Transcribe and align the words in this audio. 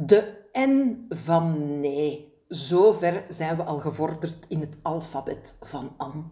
De 0.00 0.34
N 0.52 1.06
van 1.08 1.80
nee. 1.80 2.32
Zover 2.48 3.24
zijn 3.28 3.56
we 3.56 3.62
al 3.62 3.78
gevorderd 3.78 4.46
in 4.48 4.60
het 4.60 4.76
alfabet 4.82 5.56
van 5.60 5.94
Anne. 5.96 6.22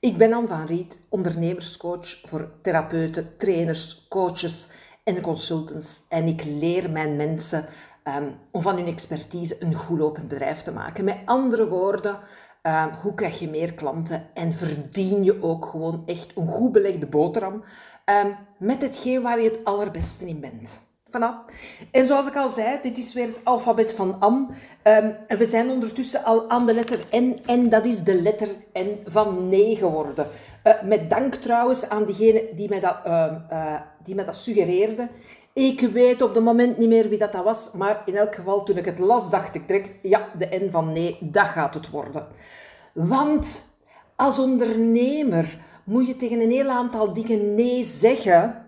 Ik 0.00 0.16
ben 0.16 0.32
Anne 0.32 0.48
van 0.48 0.66
Riet, 0.66 1.00
ondernemerscoach 1.08 2.20
voor 2.24 2.50
therapeuten, 2.62 3.36
trainers, 3.36 4.08
coaches 4.08 4.68
en 5.04 5.20
consultants. 5.20 6.02
En 6.08 6.26
ik 6.26 6.44
leer 6.44 6.90
mijn 6.90 7.16
mensen 7.16 7.66
um, 8.04 8.34
om 8.50 8.62
van 8.62 8.76
hun 8.76 8.86
expertise 8.86 9.56
een 9.60 9.74
goed 9.74 9.98
lopend 9.98 10.28
bedrijf 10.28 10.62
te 10.62 10.72
maken. 10.72 11.04
Met 11.04 11.18
andere 11.24 11.68
woorden, 11.68 12.18
um, 12.62 12.90
hoe 13.02 13.14
krijg 13.14 13.38
je 13.38 13.48
meer 13.48 13.74
klanten 13.74 14.26
en 14.34 14.52
verdien 14.52 15.24
je 15.24 15.42
ook 15.42 15.66
gewoon 15.66 16.02
echt 16.06 16.36
een 16.36 16.48
goed 16.48 16.72
belegde 16.72 17.06
boterham 17.06 17.64
um, 18.24 18.36
met 18.58 18.82
hetgeen 18.82 19.22
waar 19.22 19.40
je 19.40 19.50
het 19.50 19.64
allerbeste 19.64 20.28
in 20.28 20.40
bent. 20.40 20.90
Voilà. 21.16 21.52
En 21.90 22.06
zoals 22.06 22.26
ik 22.26 22.36
al 22.36 22.48
zei, 22.48 22.78
dit 22.82 22.98
is 22.98 23.14
weer 23.14 23.26
het 23.26 23.40
alfabet 23.42 23.92
van 23.92 24.20
Am. 24.20 24.50
En 24.82 25.18
we 25.28 25.46
zijn 25.46 25.70
ondertussen 25.70 26.24
al 26.24 26.50
aan 26.50 26.66
de 26.66 26.74
letter 26.74 26.98
N. 27.16 27.40
En 27.46 27.68
dat 27.68 27.84
is 27.84 28.02
de 28.02 28.22
letter 28.22 28.48
N 28.72 29.00
van 29.06 29.48
nee 29.48 29.76
geworden. 29.76 30.26
Uh, 30.64 30.82
met 30.82 31.10
dank 31.10 31.34
trouwens 31.34 31.88
aan 31.88 32.04
diegene 32.04 32.48
die 32.54 32.68
mij 32.68 32.80
dat, 32.80 32.96
uh, 33.06 33.32
uh, 33.52 33.74
die 34.04 34.14
mij 34.14 34.24
dat 34.24 34.36
suggereerde. 34.36 35.08
Ik 35.52 35.80
weet 35.80 36.22
op 36.22 36.34
het 36.34 36.44
moment 36.44 36.78
niet 36.78 36.88
meer 36.88 37.08
wie 37.08 37.18
dat, 37.18 37.32
dat 37.32 37.44
was. 37.44 37.70
Maar 37.72 38.02
in 38.06 38.16
elk 38.16 38.34
geval, 38.34 38.62
toen 38.62 38.76
ik 38.76 38.84
het 38.84 38.98
las, 38.98 39.30
dacht 39.30 39.54
ik 39.54 39.68
direct... 39.68 39.90
Ja, 40.02 40.28
de 40.38 40.60
N 40.64 40.70
van 40.70 40.92
nee, 40.92 41.18
dat 41.20 41.46
gaat 41.46 41.74
het 41.74 41.90
worden. 41.90 42.26
Want 42.92 43.70
als 44.16 44.38
ondernemer 44.38 45.58
moet 45.84 46.06
je 46.06 46.16
tegen 46.16 46.40
een 46.40 46.50
heel 46.50 46.68
aantal 46.68 47.12
dingen 47.12 47.54
nee 47.54 47.84
zeggen... 47.84 48.64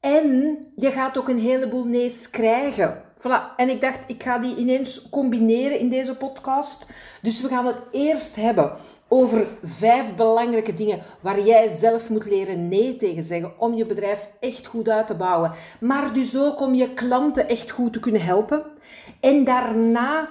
En 0.00 0.58
je 0.74 0.90
gaat 0.90 1.18
ook 1.18 1.28
een 1.28 1.40
heleboel 1.40 1.84
nee's 1.84 2.30
krijgen. 2.30 3.02
Voilà. 3.18 3.56
En 3.56 3.68
ik 3.68 3.80
dacht, 3.80 3.98
ik 4.06 4.22
ga 4.22 4.38
die 4.38 4.56
ineens 4.56 5.08
combineren 5.10 5.78
in 5.78 5.88
deze 5.88 6.16
podcast. 6.16 6.86
Dus 7.22 7.40
we 7.40 7.48
gaan 7.48 7.66
het 7.66 7.82
eerst 7.90 8.36
hebben 8.36 8.72
over 9.08 9.46
vijf 9.62 10.14
belangrijke 10.14 10.74
dingen 10.74 11.02
waar 11.20 11.40
jij 11.40 11.68
zelf 11.68 12.08
moet 12.08 12.24
leren 12.24 12.68
nee 12.68 12.96
tegen 12.96 13.22
zeggen 13.22 13.52
om 13.58 13.74
je 13.74 13.86
bedrijf 13.86 14.28
echt 14.40 14.66
goed 14.66 14.88
uit 14.88 15.06
te 15.06 15.14
bouwen. 15.14 15.52
Maar 15.80 16.12
dus 16.12 16.38
ook 16.38 16.60
om 16.60 16.74
je 16.74 16.94
klanten 16.94 17.48
echt 17.48 17.70
goed 17.70 17.92
te 17.92 18.00
kunnen 18.00 18.24
helpen. 18.24 18.64
En 19.20 19.44
daarna 19.44 20.28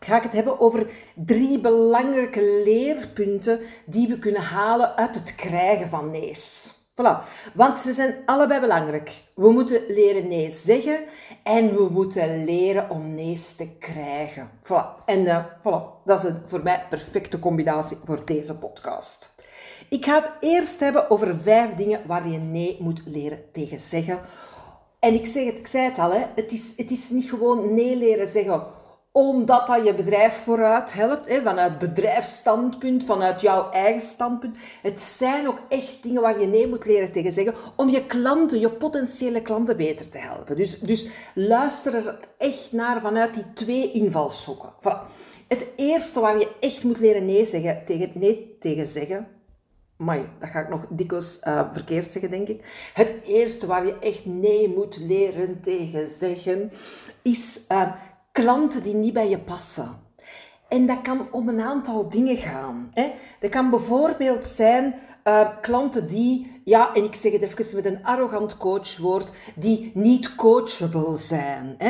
ga 0.00 0.16
ik 0.16 0.22
het 0.22 0.32
hebben 0.32 0.60
over 0.60 0.90
drie 1.14 1.60
belangrijke 1.60 2.62
leerpunten 2.64 3.60
die 3.86 4.08
we 4.08 4.18
kunnen 4.18 4.42
halen 4.42 4.96
uit 4.96 5.14
het 5.14 5.34
krijgen 5.34 5.88
van 5.88 6.10
nee's. 6.10 6.77
Voilà. 6.98 7.22
Want 7.54 7.80
ze 7.80 7.92
zijn 7.92 8.14
allebei 8.26 8.60
belangrijk. 8.60 9.22
We 9.34 9.50
moeten 9.50 9.82
leren 9.88 10.28
nee 10.28 10.50
zeggen 10.50 11.04
en 11.42 11.74
we 11.74 11.88
moeten 11.90 12.44
leren 12.44 12.90
om 12.90 13.14
nee's 13.14 13.56
te 13.56 13.68
krijgen. 13.78 14.50
Voilà. 14.62 15.04
En 15.04 15.20
uh, 15.20 15.44
voilà. 15.58 16.04
dat 16.04 16.18
is 16.18 16.30
een 16.30 16.40
voor 16.44 16.62
mij 16.62 16.86
perfecte 16.88 17.38
combinatie 17.38 17.96
voor 18.04 18.24
deze 18.24 18.58
podcast. 18.58 19.34
Ik 19.88 20.04
ga 20.04 20.14
het 20.14 20.30
eerst 20.40 20.80
hebben 20.80 21.10
over 21.10 21.36
vijf 21.36 21.74
dingen 21.74 22.00
waar 22.06 22.28
je 22.28 22.38
nee 22.38 22.76
moet 22.80 23.02
leren 23.04 23.42
tegen 23.52 23.80
zeggen. 23.80 24.20
En 24.98 25.14
ik, 25.14 25.26
zeg 25.26 25.44
het, 25.44 25.58
ik 25.58 25.66
zei 25.66 25.84
het 25.84 25.98
al, 25.98 26.12
hè, 26.12 26.24
het, 26.34 26.52
is, 26.52 26.72
het 26.76 26.90
is 26.90 27.10
niet 27.10 27.28
gewoon 27.28 27.74
nee 27.74 27.96
leren 27.96 28.28
zeggen 28.28 28.62
omdat 29.18 29.66
dat 29.66 29.84
je 29.84 29.94
bedrijf 29.94 30.34
vooruit 30.34 30.92
helpt, 30.92 31.28
hè, 31.28 31.42
vanuit 31.42 31.78
bedrijfsstandpunt, 31.78 33.04
vanuit 33.04 33.40
jouw 33.40 33.70
eigen 33.70 34.02
standpunt. 34.02 34.56
Het 34.82 35.00
zijn 35.00 35.48
ook 35.48 35.58
echt 35.68 36.02
dingen 36.02 36.22
waar 36.22 36.40
je 36.40 36.46
nee 36.46 36.68
moet 36.68 36.84
leren 36.84 37.12
tegen 37.12 37.32
zeggen, 37.32 37.54
om 37.76 37.88
je 37.88 38.06
klanten, 38.06 38.60
je 38.60 38.70
potentiële 38.70 39.42
klanten 39.42 39.76
beter 39.76 40.10
te 40.10 40.18
helpen. 40.18 40.56
Dus, 40.56 40.80
dus 40.80 41.08
luister 41.34 41.94
er 41.94 42.18
echt 42.38 42.72
naar 42.72 43.00
vanuit 43.00 43.34
die 43.34 43.52
twee 43.54 43.92
invalshoeken. 43.92 44.72
Voilà. 44.80 45.12
Het 45.48 45.66
eerste 45.76 46.20
waar 46.20 46.38
je 46.38 46.48
echt 46.60 46.84
moet 46.84 47.00
leren 47.00 47.26
nee 47.26 47.46
zeggen, 47.46 47.82
tegen, 47.86 48.10
nee 48.14 48.56
tegen 48.60 48.86
zeggen, 48.86 49.28
Mai, 49.96 50.28
dat 50.38 50.48
ga 50.48 50.60
ik 50.60 50.68
nog 50.68 50.86
dikwijls 50.90 51.40
uh, 51.48 51.72
verkeerd 51.72 52.12
zeggen, 52.12 52.30
denk 52.30 52.48
ik. 52.48 52.90
Het 52.94 53.12
eerste 53.24 53.66
waar 53.66 53.86
je 53.86 53.98
echt 54.00 54.26
nee 54.26 54.68
moet 54.68 54.98
leren 54.98 55.60
tegen 55.62 56.08
zeggen, 56.08 56.72
is 57.22 57.60
uh, 57.68 57.92
klanten 58.40 58.82
die 58.82 58.94
niet 58.94 59.12
bij 59.12 59.28
je 59.28 59.38
passen. 59.38 59.88
En 60.68 60.86
dat 60.86 61.02
kan 61.02 61.28
om 61.30 61.48
een 61.48 61.60
aantal 61.60 62.08
dingen 62.08 62.36
gaan. 62.36 62.90
Hè. 62.94 63.12
Dat 63.40 63.50
kan 63.50 63.70
bijvoorbeeld 63.70 64.46
zijn 64.46 64.94
uh, 65.24 65.48
klanten 65.60 66.08
die, 66.08 66.57
ja, 66.68 66.94
en 66.94 67.04
ik 67.04 67.14
zeg 67.14 67.32
het 67.32 67.42
even 67.42 67.76
met 67.76 67.84
een 67.84 68.04
arrogant 68.04 68.56
coachwoord, 68.56 69.32
die 69.54 69.90
niet 69.94 70.34
coachable 70.34 71.16
zijn. 71.16 71.74
Hè. 71.78 71.88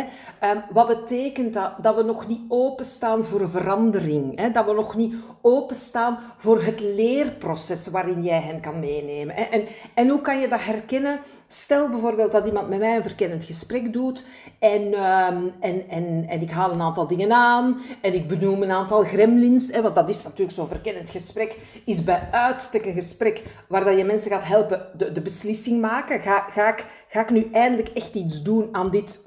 Um, 0.50 0.62
wat 0.72 0.86
betekent 0.86 1.54
dat? 1.54 1.72
Dat 1.82 1.96
we 1.96 2.02
nog 2.02 2.26
niet 2.26 2.40
openstaan 2.48 3.24
voor 3.24 3.48
verandering. 3.48 4.38
Hè. 4.38 4.50
Dat 4.50 4.66
we 4.66 4.72
nog 4.72 4.96
niet 4.96 5.14
openstaan 5.42 6.18
voor 6.36 6.62
het 6.62 6.80
leerproces 6.80 7.88
waarin 7.88 8.22
jij 8.22 8.40
hen 8.40 8.60
kan 8.60 8.80
meenemen. 8.80 9.36
En, 9.50 9.64
en 9.94 10.08
hoe 10.08 10.20
kan 10.20 10.40
je 10.40 10.48
dat 10.48 10.64
herkennen? 10.64 11.20
Stel 11.50 11.88
bijvoorbeeld 11.88 12.32
dat 12.32 12.46
iemand 12.46 12.68
met 12.68 12.78
mij 12.78 12.96
een 12.96 13.02
verkennend 13.02 13.44
gesprek 13.44 13.92
doet 13.92 14.24
en, 14.58 14.82
um, 14.82 15.52
en, 15.60 15.88
en, 15.88 16.24
en 16.28 16.40
ik 16.40 16.50
haal 16.50 16.72
een 16.72 16.80
aantal 16.80 17.06
dingen 17.06 17.32
aan 17.32 17.80
en 18.00 18.14
ik 18.14 18.28
benoem 18.28 18.62
een 18.62 18.70
aantal 18.70 19.02
gremlins, 19.02 19.70
hè, 19.70 19.82
want 19.82 19.94
dat 19.94 20.08
is 20.08 20.24
natuurlijk 20.24 20.52
zo'n 20.52 20.68
verkennend 20.68 21.10
gesprek, 21.10 21.56
is 21.84 22.04
bij 22.04 22.28
uitstek 22.30 22.84
een 22.86 22.94
gesprek 22.94 23.42
waar 23.68 23.84
dat 23.84 23.96
je 23.98 24.04
mensen 24.04 24.30
gaat 24.30 24.44
helpen 24.44 24.67
de, 24.68 25.12
de 25.12 25.20
beslissing 25.22 25.80
maken. 25.80 26.20
Ga, 26.20 26.46
ga, 26.50 26.68
ik, 26.68 26.86
ga 27.08 27.20
ik 27.20 27.30
nu 27.30 27.48
eindelijk 27.52 27.88
echt 27.88 28.14
iets 28.14 28.42
doen 28.42 28.68
aan 28.72 28.90
dit 28.90 29.26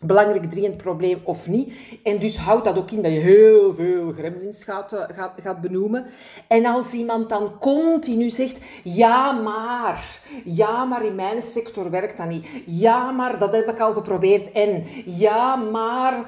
belangrijk 0.00 0.44
dringend 0.44 0.76
probleem 0.76 1.20
of 1.24 1.48
niet. 1.48 1.72
En 2.02 2.18
dus 2.18 2.36
houdt 2.36 2.64
dat 2.64 2.78
ook 2.78 2.90
in 2.90 3.02
dat 3.02 3.12
je 3.12 3.18
heel 3.18 3.74
veel 3.74 4.12
gremlins 4.12 4.64
gaat, 4.64 4.92
eh, 4.92 5.16
gaat, 5.16 5.32
gaat 5.42 5.60
benoemen. 5.60 6.06
En 6.48 6.66
als 6.66 6.92
iemand 6.92 7.28
dan 7.28 7.58
continu 7.58 8.30
zegt, 8.30 8.60
ja 8.84 9.32
maar, 9.32 10.20
ja 10.44 10.84
maar 10.84 11.04
in 11.04 11.14
mijn 11.14 11.42
sector 11.42 11.90
werkt 11.90 12.16
dat 12.16 12.28
niet. 12.28 12.46
Ja 12.66 13.10
maar, 13.10 13.38
dat 13.38 13.54
heb 13.54 13.68
ik 13.68 13.80
al 13.80 13.92
geprobeerd. 13.92 14.52
En 14.52 14.84
ja 15.04 15.56
maar... 15.56 16.24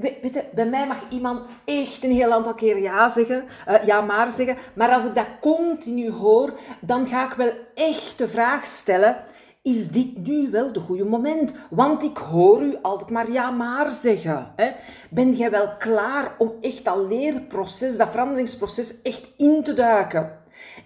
Eh, 0.00 0.42
bij 0.54 0.66
mij 0.66 0.86
mag 0.86 0.98
iemand 1.08 1.40
echt 1.64 2.04
een 2.04 2.12
heel 2.12 2.32
aantal 2.32 2.54
keer 2.54 2.78
ja 2.78 3.08
zeggen, 3.08 3.44
uh, 3.68 3.84
ja 3.84 4.00
maar 4.00 4.30
zeggen. 4.30 4.56
Maar 4.74 4.92
als 4.92 5.04
ik 5.04 5.14
dat 5.14 5.26
continu 5.40 6.10
hoor, 6.10 6.52
dan 6.80 7.06
ga 7.06 7.24
ik 7.24 7.32
wel 7.32 7.52
echt 7.74 8.18
de 8.18 8.28
vraag 8.28 8.66
stellen 8.66 9.16
is 9.62 9.88
dit 9.88 10.26
nu 10.26 10.50
wel 10.50 10.72
de 10.72 10.80
goede 10.80 11.04
moment? 11.04 11.52
Want 11.70 12.02
ik 12.02 12.16
hoor 12.16 12.62
u 12.62 12.76
altijd 12.82 13.10
maar 13.10 13.30
ja 13.30 13.50
maar 13.50 13.90
zeggen. 13.90 14.52
Hè? 14.56 14.70
Ben 15.10 15.32
jij 15.32 15.50
wel 15.50 15.76
klaar 15.78 16.34
om 16.38 16.52
echt 16.60 16.84
dat 16.84 16.96
leerproces, 17.08 17.96
dat 17.96 18.10
veranderingsproces 18.10 19.02
echt 19.02 19.28
in 19.36 19.62
te 19.62 19.74
duiken? 19.74 20.39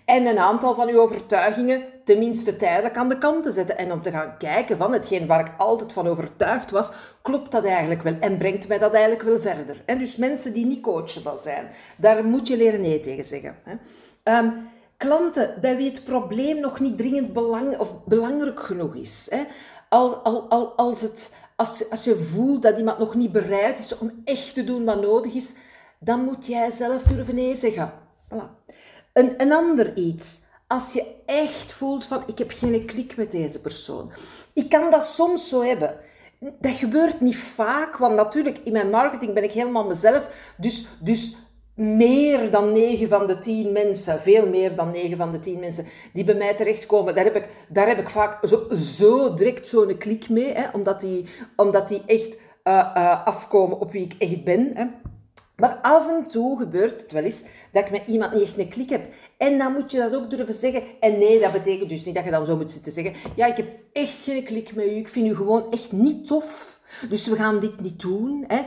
En 0.05 0.27
een 0.27 0.39
aantal 0.39 0.75
van 0.75 0.89
uw 0.89 1.01
overtuigingen 1.01 1.85
tenminste 2.05 2.57
tijdelijk 2.57 2.97
aan 2.97 3.09
de 3.09 3.19
kant 3.19 3.43
te 3.43 3.51
zetten 3.51 3.79
en 3.79 3.93
om 3.93 4.03
te 4.03 4.11
gaan 4.11 4.37
kijken 4.39 4.77
van 4.77 4.93
hetgeen 4.93 5.27
waar 5.27 5.41
ik 5.41 5.55
altijd 5.59 5.93
van 5.93 6.07
overtuigd 6.07 6.71
was, 6.71 6.91
klopt 7.23 7.53
dat 7.53 7.65
eigenlijk 7.65 8.03
wel 8.03 8.17
en 8.21 8.39
brengt 8.39 8.69
mij 8.69 8.79
dat 8.79 8.93
eigenlijk 8.93 9.23
wel 9.23 9.39
verder? 9.39 9.83
En 9.87 9.99
dus 9.99 10.17
mensen 10.17 10.53
die 10.53 10.67
niet 10.67 10.83
coachable 10.83 11.39
zijn, 11.39 11.67
daar 11.97 12.25
moet 12.25 12.49
je 12.49 12.57
leren 12.57 12.81
nee 12.81 13.01
tegen 13.01 13.25
zeggen. 13.25 13.57
Um, 14.25 14.69
klanten 14.97 15.55
bij 15.61 15.77
wie 15.77 15.91
het 15.91 16.05
probleem 16.05 16.61
nog 16.61 16.81
niet 16.81 16.99
dringend 16.99 17.33
belang, 17.33 17.79
of 17.79 18.05
belangrijk 18.05 18.61
genoeg 18.61 18.95
is. 18.95 19.27
Hè. 19.31 19.45
Als, 19.89 20.13
als, 20.23 20.67
als, 20.77 21.01
het, 21.01 21.37
als, 21.57 21.91
als 21.91 22.05
je 22.05 22.17
voelt 22.17 22.63
dat 22.63 22.79
iemand 22.79 22.99
nog 22.99 23.15
niet 23.15 23.33
bereid 23.33 23.79
is 23.79 23.99
om 23.99 24.23
echt 24.25 24.55
te 24.55 24.65
doen 24.65 24.85
wat 24.85 25.01
nodig 25.01 25.35
is, 25.35 25.55
dan 25.99 26.25
moet 26.25 26.47
jij 26.47 26.71
zelf 26.71 27.03
durven 27.03 27.35
nee 27.35 27.57
zeggen. 27.57 27.93
Voilà. 28.29 28.65
Een, 29.15 29.53
ander 29.53 29.97
iets. 29.97 30.41
Als 30.67 30.93
je 30.93 31.05
echt 31.27 31.73
voelt 31.73 32.07
van, 32.07 32.23
ik 32.27 32.39
heb 32.39 32.51
geen 32.51 32.85
klik 32.85 33.17
met 33.17 33.31
deze 33.31 33.61
persoon. 33.61 34.13
Ik 34.53 34.69
kan 34.69 34.91
dat 34.91 35.05
soms 35.05 35.49
zo 35.49 35.63
hebben. 35.63 35.95
Dat 36.39 36.73
gebeurt 36.73 37.21
niet 37.21 37.37
vaak, 37.37 37.97
want 37.97 38.15
natuurlijk 38.15 38.59
in 38.65 38.73
mijn 38.73 38.91
marketing 38.91 39.35
ben 39.35 39.45
ik 39.45 39.53
helemaal 39.53 39.85
mezelf. 39.85 40.29
Dus, 40.57 40.87
dus 41.01 41.37
meer 41.75 42.51
dan 42.51 42.73
9 42.73 43.09
van 43.09 43.27
de 43.27 43.39
10 43.39 43.73
mensen, 43.73 44.21
veel 44.21 44.49
meer 44.49 44.75
dan 44.75 44.91
9 44.91 45.17
van 45.17 45.33
de 45.33 45.39
10 45.39 45.61
mensen 45.61 45.87
die 46.13 46.25
bij 46.25 46.35
mij 46.35 46.55
terechtkomen, 46.55 47.15
daar 47.15 47.25
heb 47.25 47.37
ik, 47.37 47.49
daar 47.69 47.87
heb 47.87 47.99
ik 47.99 48.11
vaak 48.11 48.47
zo, 48.47 48.69
zo 48.75 49.35
direct 49.35 49.69
zo'n 49.69 49.99
klik 49.99 50.29
mee, 50.29 50.53
hè, 50.53 50.69
omdat, 50.73 51.01
die, 51.01 51.27
omdat 51.57 51.89
die 51.89 52.03
echt 52.07 52.39
uh, 52.65 52.91
uh, 52.97 53.27
afkomen 53.27 53.81
op 53.81 53.93
wie 53.93 54.05
ik 54.05 54.15
echt 54.19 54.45
ben. 54.45 54.71
Hè. 54.77 54.85
Maar 55.57 55.79
af 55.83 56.09
en 56.09 56.27
toe 56.27 56.59
gebeurt 56.59 57.01
het 57.01 57.13
wel 57.13 57.23
eens 57.23 57.43
dat 57.73 57.85
ik 57.85 57.91
met 57.91 58.03
iemand 58.07 58.33
niet 58.33 58.43
echt 58.43 58.59
een 58.59 58.69
klik 58.69 58.91
heb. 58.91 59.07
En 59.37 59.59
dan 59.59 59.73
moet 59.73 59.93
je 59.93 59.99
dat 59.99 60.15
ook 60.15 60.31
durven 60.31 60.55
zeggen. 60.55 60.83
En 61.01 61.19
nee, 61.19 61.41
dat 61.41 61.53
betekent 61.53 61.89
dus 61.89 62.05
niet 62.05 62.15
dat 62.15 62.25
je 62.25 62.31
dan 62.31 62.47
zo 62.47 62.57
moet 62.57 62.73
zitten 62.73 62.93
zeggen. 62.93 63.15
Ja, 63.37 63.47
ik 63.47 63.57
heb 63.57 63.67
echt 63.93 64.23
geen 64.23 64.45
klik 64.45 64.75
met 64.75 64.87
u. 64.87 64.91
Ik 64.91 65.09
vind 65.09 65.27
u 65.27 65.37
gewoon 65.37 65.71
echt 65.71 65.93
niet 65.93 66.27
tof. 66.27 66.81
Dus 67.09 67.27
we 67.27 67.37
gaan 67.37 67.61
dit 67.61 67.81
niet 67.81 68.01
doen. 68.01 68.45
Hè. 68.49 68.59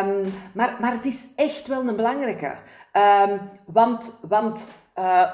Um, 0.00 0.32
maar, 0.54 0.76
maar 0.80 0.92
het 0.92 1.04
is 1.04 1.28
echt 1.36 1.66
wel 1.66 1.88
een 1.88 1.96
belangrijke. 1.96 2.54
Um, 2.92 3.40
want 3.66 4.18
want 4.28 4.70
uh, 4.98 5.30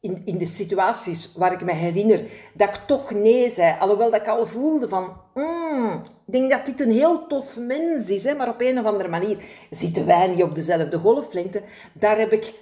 in, 0.00 0.22
in 0.24 0.38
de 0.38 0.46
situaties 0.46 1.32
waar 1.36 1.52
ik 1.52 1.64
me 1.64 1.72
herinner 1.72 2.24
dat 2.54 2.68
ik 2.68 2.74
toch 2.86 3.10
nee 3.10 3.50
zei, 3.50 3.76
alhoewel 3.78 4.10
dat 4.10 4.20
ik 4.20 4.28
al 4.28 4.46
voelde 4.46 4.88
van, 4.88 5.16
mm, 5.34 6.02
ik 6.26 6.32
denk 6.32 6.50
dat 6.50 6.66
dit 6.66 6.80
een 6.80 6.92
heel 6.92 7.26
tof 7.26 7.56
mens 7.56 8.10
is, 8.10 8.24
hè, 8.24 8.34
maar 8.34 8.48
op 8.48 8.60
een 8.60 8.78
of 8.78 8.84
andere 8.84 9.08
manier 9.08 9.44
zitten 9.70 10.06
wij 10.06 10.26
niet 10.26 10.42
op 10.42 10.54
dezelfde 10.54 10.98
golflengte. 10.98 11.62
Daar 11.92 12.18
heb 12.18 12.32
ik 12.32 12.54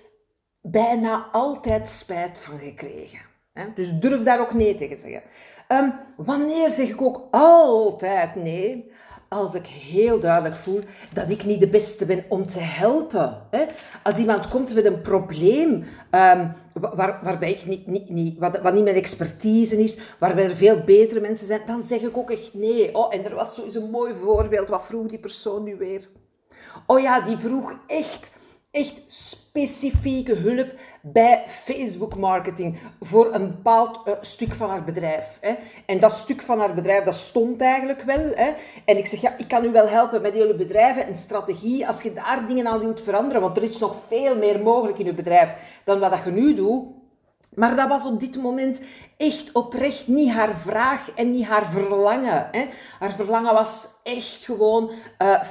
bijna 0.60 1.28
altijd 1.32 1.88
spijt 1.88 2.38
van 2.38 2.58
gekregen. 2.58 3.18
Hè. 3.52 3.64
Dus 3.74 3.92
durf 3.92 4.22
daar 4.22 4.40
ook 4.40 4.54
nee 4.54 4.74
tegen 4.74 4.96
zeggen. 4.96 5.22
Um, 5.68 5.92
wanneer 6.16 6.70
zeg 6.70 6.88
ik 6.88 7.02
ook 7.02 7.28
altijd 7.30 8.34
nee? 8.34 8.92
Als 9.30 9.54
ik 9.54 9.66
heel 9.66 10.20
duidelijk 10.20 10.56
voel 10.56 10.80
dat 11.12 11.30
ik 11.30 11.44
niet 11.44 11.60
de 11.60 11.68
beste 11.68 12.06
ben 12.06 12.24
om 12.28 12.46
te 12.46 12.58
helpen. 12.58 13.42
Hè? 13.50 13.64
Als 14.02 14.18
iemand 14.18 14.48
komt 14.48 14.74
met 14.74 14.84
een 14.84 15.00
probleem 15.00 15.72
um, 16.10 16.52
waar, 16.72 17.20
waarbij 17.22 17.50
ik 17.50 17.66
niet, 17.66 17.86
niet, 17.86 18.08
niet, 18.08 18.38
wat, 18.38 18.60
wat 18.60 18.74
niet 18.74 18.84
mijn 18.84 18.96
expertise 18.96 19.82
is, 19.82 19.98
waarbij 20.18 20.44
er 20.44 20.56
veel 20.56 20.84
betere 20.84 21.20
mensen 21.20 21.46
zijn, 21.46 21.60
dan 21.66 21.82
zeg 21.82 22.00
ik 22.00 22.16
ook 22.16 22.30
echt 22.30 22.54
nee. 22.54 22.94
Oh, 22.94 23.14
en 23.14 23.24
er 23.24 23.34
was 23.34 23.54
zo'n 23.54 23.82
een 23.82 23.90
mooi 23.90 24.14
voorbeeld. 24.22 24.68
Wat 24.68 24.86
vroeg 24.86 25.06
die 25.06 25.18
persoon 25.18 25.64
nu 25.64 25.76
weer? 25.76 26.08
Oh 26.86 27.00
ja, 27.00 27.20
die 27.20 27.36
vroeg 27.36 27.74
echt 27.86 28.30
echt 28.70 29.02
specifieke 29.06 30.34
hulp 30.34 30.68
bij 31.00 31.42
Facebook 31.46 32.16
marketing 32.16 32.78
voor 33.00 33.34
een 33.34 33.48
bepaald 33.48 34.00
uh, 34.04 34.14
stuk 34.20 34.54
van 34.54 34.68
haar 34.68 34.84
bedrijf. 34.84 35.38
Hè. 35.40 35.54
En 35.86 36.00
dat 36.00 36.12
stuk 36.12 36.42
van 36.42 36.58
haar 36.58 36.74
bedrijf, 36.74 37.04
dat 37.04 37.14
stond 37.14 37.60
eigenlijk 37.60 38.02
wel. 38.02 38.32
Hè. 38.34 38.52
En 38.84 38.98
ik 38.98 39.06
zeg, 39.06 39.20
ja, 39.20 39.34
ik 39.38 39.48
kan 39.48 39.64
u 39.64 39.70
wel 39.70 39.88
helpen 39.88 40.22
met 40.22 40.34
jullie 40.34 40.54
bedrijven 40.54 41.06
en 41.06 41.16
strategie 41.16 41.86
als 41.86 42.02
je 42.02 42.12
daar 42.12 42.46
dingen 42.46 42.66
aan 42.66 42.78
wilt 42.80 43.00
veranderen, 43.00 43.40
want 43.40 43.56
er 43.56 43.62
is 43.62 43.78
nog 43.78 43.96
veel 44.08 44.36
meer 44.36 44.62
mogelijk 44.62 44.98
in 44.98 45.06
uw 45.06 45.14
bedrijf 45.14 45.54
dan 45.84 45.98
wat 45.98 46.18
je 46.24 46.30
nu 46.30 46.54
doet. 46.54 46.84
Maar 47.54 47.76
dat 47.76 47.88
was 47.88 48.06
op 48.06 48.20
dit 48.20 48.42
moment 48.42 48.80
echt 49.20 49.52
oprecht 49.52 50.08
niet 50.08 50.30
haar 50.30 50.56
vraag 50.56 51.10
en 51.14 51.30
niet 51.30 51.46
haar 51.46 51.66
verlangen. 51.66 52.48
Hè. 52.50 52.66
Haar 52.98 53.12
verlangen 53.12 53.54
was 53.54 53.88
echt 54.02 54.44
gewoon 54.44 54.90
uh, 55.18 55.42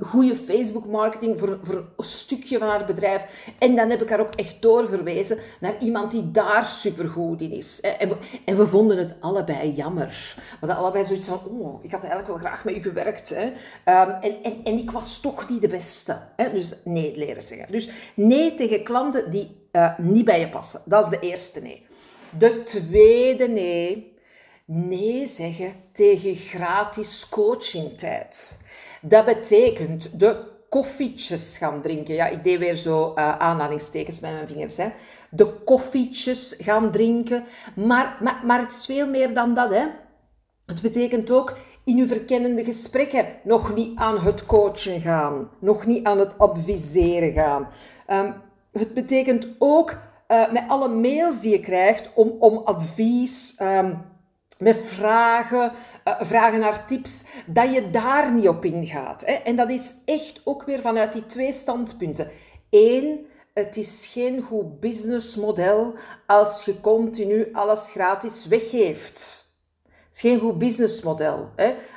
goede 0.00 0.36
Facebook 0.36 0.86
marketing 0.86 1.38
voor, 1.38 1.58
voor 1.62 1.84
een 1.96 2.04
stukje 2.04 2.58
van 2.58 2.68
haar 2.68 2.84
bedrijf. 2.84 3.26
En 3.58 3.76
dan 3.76 3.90
heb 3.90 4.02
ik 4.02 4.08
haar 4.08 4.20
ook 4.20 4.34
echt 4.34 4.62
doorverwezen 4.62 5.38
naar 5.60 5.74
iemand 5.80 6.10
die 6.10 6.30
daar 6.30 6.66
supergoed 6.66 7.40
in 7.40 7.52
is. 7.52 7.78
Hè. 7.82 7.88
En, 7.88 8.08
we, 8.08 8.16
en, 8.44 8.56
we, 8.56 8.66
vonden 8.66 8.98
het 8.98 9.14
allebei 9.20 9.72
jammer. 9.72 10.34
We 10.36 10.66
hadden 10.66 10.76
allebei 10.76 11.04
zoiets 11.04 11.28
van, 11.28 11.40
oh, 11.44 11.84
ik 11.84 11.92
had 11.92 12.00
eigenlijk 12.00 12.28
wel 12.28 12.38
graag 12.38 12.64
met 12.64 12.76
u 12.76 12.82
gewerkt. 12.82 13.28
Hè. 13.34 13.44
Um, 13.44 14.10
en, 14.20 14.42
en, 14.42 14.60
en 14.64 14.78
ik 14.78 14.90
was 14.90 15.20
toch 15.20 15.48
niet 15.48 15.60
de 15.60 15.68
beste. 15.68 16.18
Hè. 16.36 16.52
Dus 16.52 16.74
nee 16.84 17.16
leren 17.16 17.42
zeggen. 17.42 17.72
Dus 17.72 17.88
nee 18.14 18.54
tegen 18.54 18.84
klanten 18.84 19.30
die 19.30 19.56
uh, 19.72 19.98
niet 19.98 20.24
bij 20.24 20.40
je 20.40 20.48
passen. 20.48 20.80
Dat 20.84 21.04
is 21.04 21.10
de 21.10 21.26
eerste 21.26 21.60
nee. 21.60 21.86
De 22.38 22.62
tweede 22.62 23.48
nee. 23.48 24.14
Nee 24.64 25.26
zeggen 25.26 25.72
tegen 25.92 26.36
gratis 26.36 27.28
coachingtijd. 27.28 28.60
Dat 29.00 29.24
betekent 29.24 30.20
de 30.20 30.54
koffietjes 30.68 31.58
gaan 31.58 31.82
drinken. 31.82 32.14
Ja, 32.14 32.26
ik 32.26 32.44
deed 32.44 32.58
weer 32.58 32.76
zo 32.76 33.14
uh, 33.14 33.38
aanhalingstekens 33.38 34.20
met 34.20 34.32
mijn 34.32 34.46
vingers. 34.46 34.76
Hè. 34.76 34.88
De 35.30 35.52
koffietjes 35.64 36.56
gaan 36.58 36.90
drinken. 36.92 37.44
Maar, 37.74 38.16
maar, 38.20 38.40
maar 38.44 38.60
het 38.60 38.72
is 38.72 38.84
veel 38.84 39.06
meer 39.06 39.34
dan 39.34 39.54
dat. 39.54 39.70
Hè. 39.70 39.86
Het 40.66 40.82
betekent 40.82 41.30
ook 41.30 41.56
in 41.84 41.98
uw 41.98 42.06
verkennende 42.06 42.64
gesprekken 42.64 43.26
nog 43.42 43.74
niet 43.74 43.98
aan 43.98 44.18
het 44.18 44.46
coachen 44.46 45.00
gaan. 45.00 45.50
Nog 45.58 45.86
niet 45.86 46.04
aan 46.04 46.18
het 46.18 46.38
adviseren 46.38 47.32
gaan. 47.32 47.68
Um, 48.10 48.34
het 48.72 48.94
betekent 48.94 49.48
ook 49.58 49.96
uh, 50.28 50.52
met 50.52 50.64
alle 50.68 50.88
mails 50.88 51.40
die 51.40 51.50
je 51.50 51.60
krijgt 51.60 52.10
om, 52.14 52.36
om 52.38 52.56
advies, 52.56 53.60
um, 53.62 54.04
met 54.58 54.82
vragen, 54.82 55.72
uh, 56.08 56.20
vragen 56.20 56.60
naar 56.60 56.86
tips, 56.86 57.22
dat 57.46 57.74
je 57.74 57.90
daar 57.90 58.32
niet 58.32 58.48
op 58.48 58.64
ingaat. 58.64 59.26
Hè? 59.26 59.32
En 59.32 59.56
dat 59.56 59.70
is 59.70 59.94
echt 60.04 60.40
ook 60.44 60.62
weer 60.62 60.80
vanuit 60.80 61.12
die 61.12 61.26
twee 61.26 61.52
standpunten. 61.52 62.30
Eén, 62.70 63.26
het 63.54 63.76
is 63.76 64.10
geen 64.12 64.42
goed 64.42 64.80
businessmodel 64.80 65.94
als 66.26 66.64
je 66.64 66.80
continu 66.80 67.48
alles 67.52 67.90
gratis 67.90 68.46
weggeeft. 68.46 69.44
Het 69.84 70.14
is 70.14 70.20
geen 70.20 70.40
goed 70.40 70.58
businessmodel. 70.58 71.48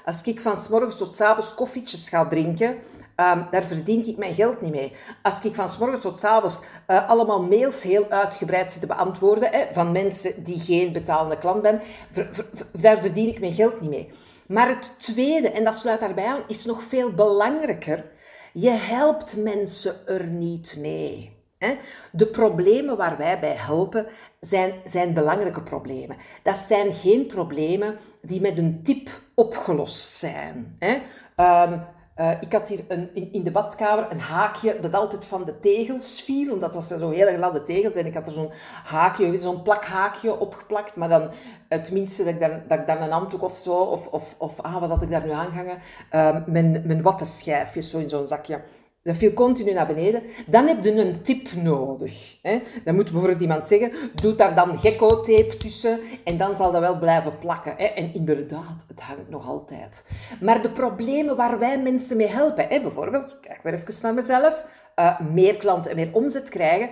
Als 0.06 0.22
ik 0.24 0.42
van 0.42 0.58
s 0.58 0.68
morgens 0.68 0.98
tot 0.98 1.14
s 1.14 1.22
avonds 1.22 1.56
koffietjes 1.56 2.10
ga 2.10 2.28
drinken, 2.28 2.78
Um, 3.20 3.48
daar 3.52 3.64
verdien 3.64 4.08
ik 4.08 4.18
mijn 4.18 4.34
geld 4.34 4.62
niet 4.62 4.72
mee. 4.72 4.94
Als 5.22 5.42
ik 5.42 5.56
van 5.56 5.70
s 5.70 5.78
morgens 5.78 6.02
tot 6.02 6.20
s 6.20 6.24
avonds 6.24 6.60
uh, 6.88 7.10
allemaal 7.10 7.42
mails 7.42 7.84
heel 7.84 8.10
uitgebreid 8.10 8.72
zit 8.72 8.82
te 8.82 8.88
beantwoorden 8.88 9.52
van 9.72 9.92
mensen 9.92 10.44
die 10.44 10.60
geen 10.60 10.92
betalende 10.92 11.38
klant 11.38 11.64
zijn, 11.64 11.82
daar 12.72 12.98
verdien 12.98 13.28
ik 13.28 13.40
mijn 13.40 13.54
geld 13.54 13.82
niet 13.82 13.90
mee. 13.90 14.10
Maar 14.48 14.68
het 14.68 14.94
tweede, 14.98 15.52
en 15.52 15.64
dat 15.64 15.76
sluit 15.76 16.00
daarbij 16.00 16.26
aan, 16.26 16.44
is 16.48 16.66
nog 16.66 16.84
veel 16.84 17.12
belangrijker. 17.12 18.06
Je 18.54 18.70
helpt 18.70 19.38
mensen 19.38 19.96
er 20.08 20.26
niet 20.26 20.78
mee. 20.80 21.38
Hè? 21.58 21.78
De 22.12 22.26
problemen 22.26 22.98
waar 22.98 23.18
wij 23.18 23.40
bij 23.40 23.56
helpen 23.56 24.08
zijn, 24.40 24.74
zijn 24.86 25.14
belangrijke 25.14 25.64
problemen. 25.64 26.18
Dat 26.44 26.58
zijn 26.58 26.94
geen 26.94 27.26
problemen 27.26 27.98
die 28.22 28.42
met 28.42 28.58
een 28.58 28.84
tip 28.84 29.10
opgelost 29.36 30.14
zijn. 30.14 30.76
Hè? 30.80 30.94
Um, 31.66 31.82
uh, 32.20 32.32
ik 32.42 32.54
had 32.54 32.68
hier 32.68 32.80
een, 32.88 33.10
in, 33.14 33.30
in, 33.32 33.44
de 33.44 33.52
badkamer 33.52 34.12
een 34.12 34.20
haakje 34.20 34.80
dat 34.80 34.94
altijd 34.94 35.26
van 35.26 35.46
de 35.46 35.60
tegels 35.60 36.22
viel, 36.22 36.54
omdat 36.54 36.74
dat 36.74 36.84
zo 36.84 37.10
heel 37.10 37.28
gladde 37.28 37.64
tegels 37.64 37.96
en 37.96 38.06
ik 38.06 38.14
had 38.14 38.28
er 38.28 38.34
zo'n 38.34 38.52
haakje, 38.84 39.40
zo'n 39.40 39.62
plakhaakje 39.62 40.40
opgeplakt, 40.40 40.96
maar 40.96 41.10
dan 41.10 41.30
het 41.68 41.92
minste 41.92 42.24
dat 42.24 42.34
ik 42.34 42.40
dan, 42.40 42.52
dat 42.68 42.80
ik 42.80 42.88
dan 42.88 43.02
een 43.02 43.12
handdoek 43.12 43.42
of 43.42 43.56
zo, 43.56 43.74
of, 43.74 44.08
of, 44.08 44.36
of 44.38 44.62
ah, 44.62 44.80
wat 44.80 44.90
had 44.90 45.02
ik 45.02 45.10
daar 45.10 45.26
nu 45.26 45.32
aangehangen, 45.32 45.80
uh, 46.12 46.38
mijn, 46.46 46.82
mijn 46.86 47.02
wattenschijfjes 47.02 47.90
zo 47.90 47.98
in 47.98 48.10
zo'n 48.10 48.28
zakje. 48.28 48.62
Dat 49.04 49.16
viel 49.16 49.34
continu 49.34 49.74
naar 49.74 49.88
beneden. 49.88 50.24
Dan 50.48 50.68
heb 50.68 50.84
je 50.84 50.92
een 50.92 51.22
tip 51.22 51.52
nodig. 51.54 52.38
Hè? 52.42 52.60
Dan 52.84 52.96
moet 52.96 53.12
bijvoorbeeld 53.12 53.42
iemand 53.42 53.68
zeggen, 53.68 53.92
doe 54.22 54.36
daar 54.36 54.56
dan 54.56 54.78
gecko-tape 54.78 55.58
tussen 55.58 56.00
en 56.24 56.38
dan 56.38 56.56
zal 56.56 56.72
dat 56.72 56.82
wel 56.82 57.00
blijven 57.00 57.38
plakken. 57.38 57.74
Hè? 57.78 57.86
En 57.86 58.14
inderdaad, 58.14 58.86
het 58.88 59.02
hangt 59.02 59.30
nog 59.30 59.48
altijd. 59.48 60.10
Maar 60.42 60.62
de 60.62 60.72
problemen 60.72 61.36
waar 61.36 61.60
wij 61.60 61.80
mensen 61.80 62.18
mee 62.18 62.28
helpen, 62.28 62.68
hè? 62.68 62.82
bijvoorbeeld, 62.82 63.40
kijk 63.42 63.64
weer 63.64 63.74
even 63.74 63.94
naar 64.02 64.14
mezelf, 64.14 64.66
uh, 64.96 65.20
meer 65.20 65.56
klanten 65.56 65.92
en 65.92 65.98
meer 65.98 66.10
omzet 66.14 66.50
krijgen, 66.50 66.90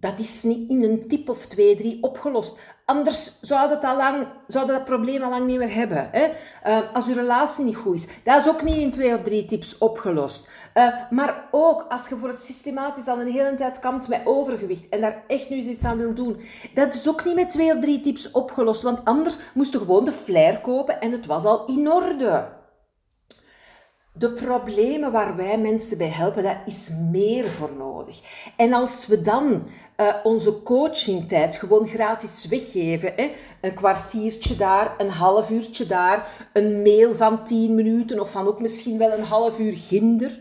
dat 0.00 0.18
is 0.18 0.42
niet 0.42 0.70
in 0.70 0.82
een 0.82 1.08
tip 1.08 1.28
of 1.28 1.46
twee, 1.46 1.76
drie 1.76 2.02
opgelost. 2.02 2.58
Anders 2.84 3.40
zou 3.40 3.68
dat, 3.68 3.82
lang, 3.82 4.26
zou 4.46 4.66
dat 4.66 4.84
probleem 4.84 5.22
al 5.22 5.30
lang 5.30 5.46
niet 5.46 5.58
meer 5.58 5.74
hebben. 5.74 6.08
Hè? 6.12 6.28
Uh, 6.66 6.94
als 6.94 7.06
uw 7.06 7.14
relatie 7.14 7.64
niet 7.64 7.76
goed 7.76 7.94
is, 7.94 8.06
dat 8.24 8.40
is 8.40 8.48
ook 8.48 8.62
niet 8.62 8.76
in 8.76 8.90
twee 8.90 9.14
of 9.14 9.22
drie 9.22 9.44
tips 9.44 9.78
opgelost. 9.78 10.48
Uh, 10.80 11.10
maar 11.10 11.48
ook 11.50 11.86
als 11.88 12.08
je 12.08 12.16
voor 12.16 12.28
het 12.28 12.42
systematisch 12.42 13.06
al 13.06 13.20
een 13.20 13.32
hele 13.32 13.54
tijd 13.54 13.78
kampt 13.78 14.08
met 14.08 14.20
overgewicht 14.24 14.88
en 14.88 15.00
daar 15.00 15.22
echt 15.26 15.50
nu 15.50 15.56
iets 15.56 15.84
aan 15.84 15.98
wil 15.98 16.14
doen, 16.14 16.40
dat 16.74 16.94
is 16.94 17.08
ook 17.08 17.24
niet 17.24 17.34
met 17.34 17.50
twee 17.50 17.72
of 17.72 17.80
drie 17.80 18.00
tips 18.00 18.30
opgelost, 18.30 18.82
want 18.82 19.04
anders 19.04 19.38
moest 19.54 19.72
je 19.72 19.78
gewoon 19.78 20.04
de 20.04 20.12
flair 20.12 20.60
kopen 20.60 21.00
en 21.00 21.12
het 21.12 21.26
was 21.26 21.44
al 21.44 21.66
in 21.66 21.92
orde. 21.92 22.48
De 24.12 24.32
problemen 24.32 25.12
waar 25.12 25.36
wij 25.36 25.58
mensen 25.58 25.98
bij 25.98 26.08
helpen, 26.08 26.42
daar 26.42 26.62
is 26.66 26.90
meer 27.10 27.50
voor 27.50 27.72
nodig. 27.78 28.20
En 28.56 28.72
als 28.72 29.06
we 29.06 29.20
dan 29.20 29.62
uh, 30.00 30.14
onze 30.22 30.62
coachingtijd 30.62 31.56
gewoon 31.56 31.86
gratis 31.86 32.46
weggeven. 32.46 33.12
Hè? 33.16 33.32
Een 33.60 33.74
kwartiertje 33.74 34.56
daar, 34.56 34.94
een 34.98 35.10
half 35.10 35.50
uurtje 35.50 35.86
daar, 35.86 36.28
een 36.52 36.82
mail 36.82 37.14
van 37.14 37.44
10 37.44 37.74
minuten 37.74 38.20
of 38.20 38.30
van 38.30 38.46
ook 38.46 38.60
misschien 38.60 38.98
wel 38.98 39.12
een 39.12 39.24
half 39.24 39.58
uur 39.58 39.76
ginder. 39.76 40.38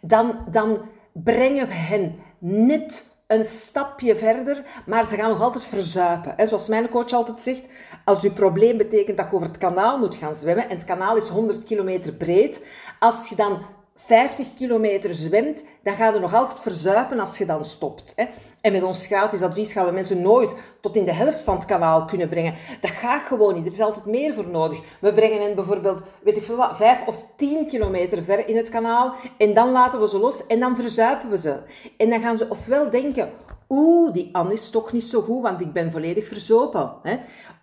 Dan, 0.00 0.38
dan 0.50 0.80
brengen 1.12 1.68
we 1.68 1.74
hen 1.74 2.16
net 2.38 3.16
een 3.26 3.44
stapje 3.44 4.16
verder, 4.16 4.64
maar 4.86 5.06
ze 5.06 5.16
gaan 5.16 5.30
nog 5.30 5.42
altijd 5.42 5.64
verzuipen. 5.64 6.46
Zoals 6.46 6.68
mijn 6.68 6.88
coach 6.88 7.12
altijd 7.12 7.40
zegt, 7.40 7.66
als 8.04 8.22
uw 8.22 8.32
probleem 8.32 8.76
betekent 8.76 9.16
dat 9.16 9.26
je 9.30 9.36
over 9.36 9.48
het 9.48 9.58
kanaal 9.58 9.98
moet 9.98 10.16
gaan 10.16 10.34
zwemmen, 10.34 10.64
en 10.64 10.76
het 10.76 10.84
kanaal 10.84 11.16
is 11.16 11.28
100 11.28 11.64
kilometer 11.64 12.12
breed, 12.12 12.66
als 12.98 13.28
je 13.28 13.36
dan 13.36 13.58
50 13.94 14.54
kilometer 14.54 15.14
zwemt, 15.14 15.64
dan 15.82 15.94
ga 15.94 16.12
je 16.12 16.18
nog 16.18 16.34
altijd 16.34 16.60
verzuipen 16.60 17.20
als 17.20 17.38
je 17.38 17.46
dan 17.46 17.64
stopt. 17.64 18.14
En 18.68 18.74
met 18.74 18.82
ons 18.82 19.06
gratis 19.06 19.42
advies 19.42 19.72
gaan 19.72 19.86
we 19.86 19.92
mensen 19.92 20.22
nooit 20.22 20.54
tot 20.80 20.96
in 20.96 21.04
de 21.04 21.12
helft 21.12 21.40
van 21.40 21.54
het 21.54 21.64
kanaal 21.64 22.04
kunnen 22.04 22.28
brengen. 22.28 22.54
Dat 22.80 22.90
gaat 22.90 23.22
gewoon 23.22 23.54
niet. 23.54 23.66
Er 23.66 23.72
is 23.72 23.80
altijd 23.80 24.04
meer 24.04 24.34
voor 24.34 24.48
nodig. 24.48 24.80
We 25.00 25.12
brengen 25.12 25.42
hen 25.42 25.54
bijvoorbeeld, 25.54 26.02
weet 26.22 26.36
ik 26.36 26.42
veel 26.42 26.56
wat, 26.56 26.76
vijf 26.76 27.06
of 27.06 27.24
tien 27.36 27.66
kilometer 27.66 28.22
ver 28.22 28.48
in 28.48 28.56
het 28.56 28.68
kanaal. 28.68 29.14
En 29.38 29.54
dan 29.54 29.70
laten 29.70 30.00
we 30.00 30.08
ze 30.08 30.18
los 30.18 30.46
en 30.46 30.60
dan 30.60 30.76
verzuipen 30.76 31.30
we 31.30 31.38
ze. 31.38 31.56
En 31.96 32.10
dan 32.10 32.20
gaan 32.20 32.36
ze 32.36 32.46
ofwel 32.48 32.90
denken, 32.90 33.30
oeh, 33.68 34.12
die 34.12 34.28
Anne 34.32 34.52
is 34.52 34.70
toch 34.70 34.92
niet 34.92 35.04
zo 35.04 35.20
goed, 35.20 35.42
want 35.42 35.60
ik 35.60 35.72
ben 35.72 35.90
volledig 35.90 36.28
verzopen. 36.28 36.92
Hè? 37.02 37.16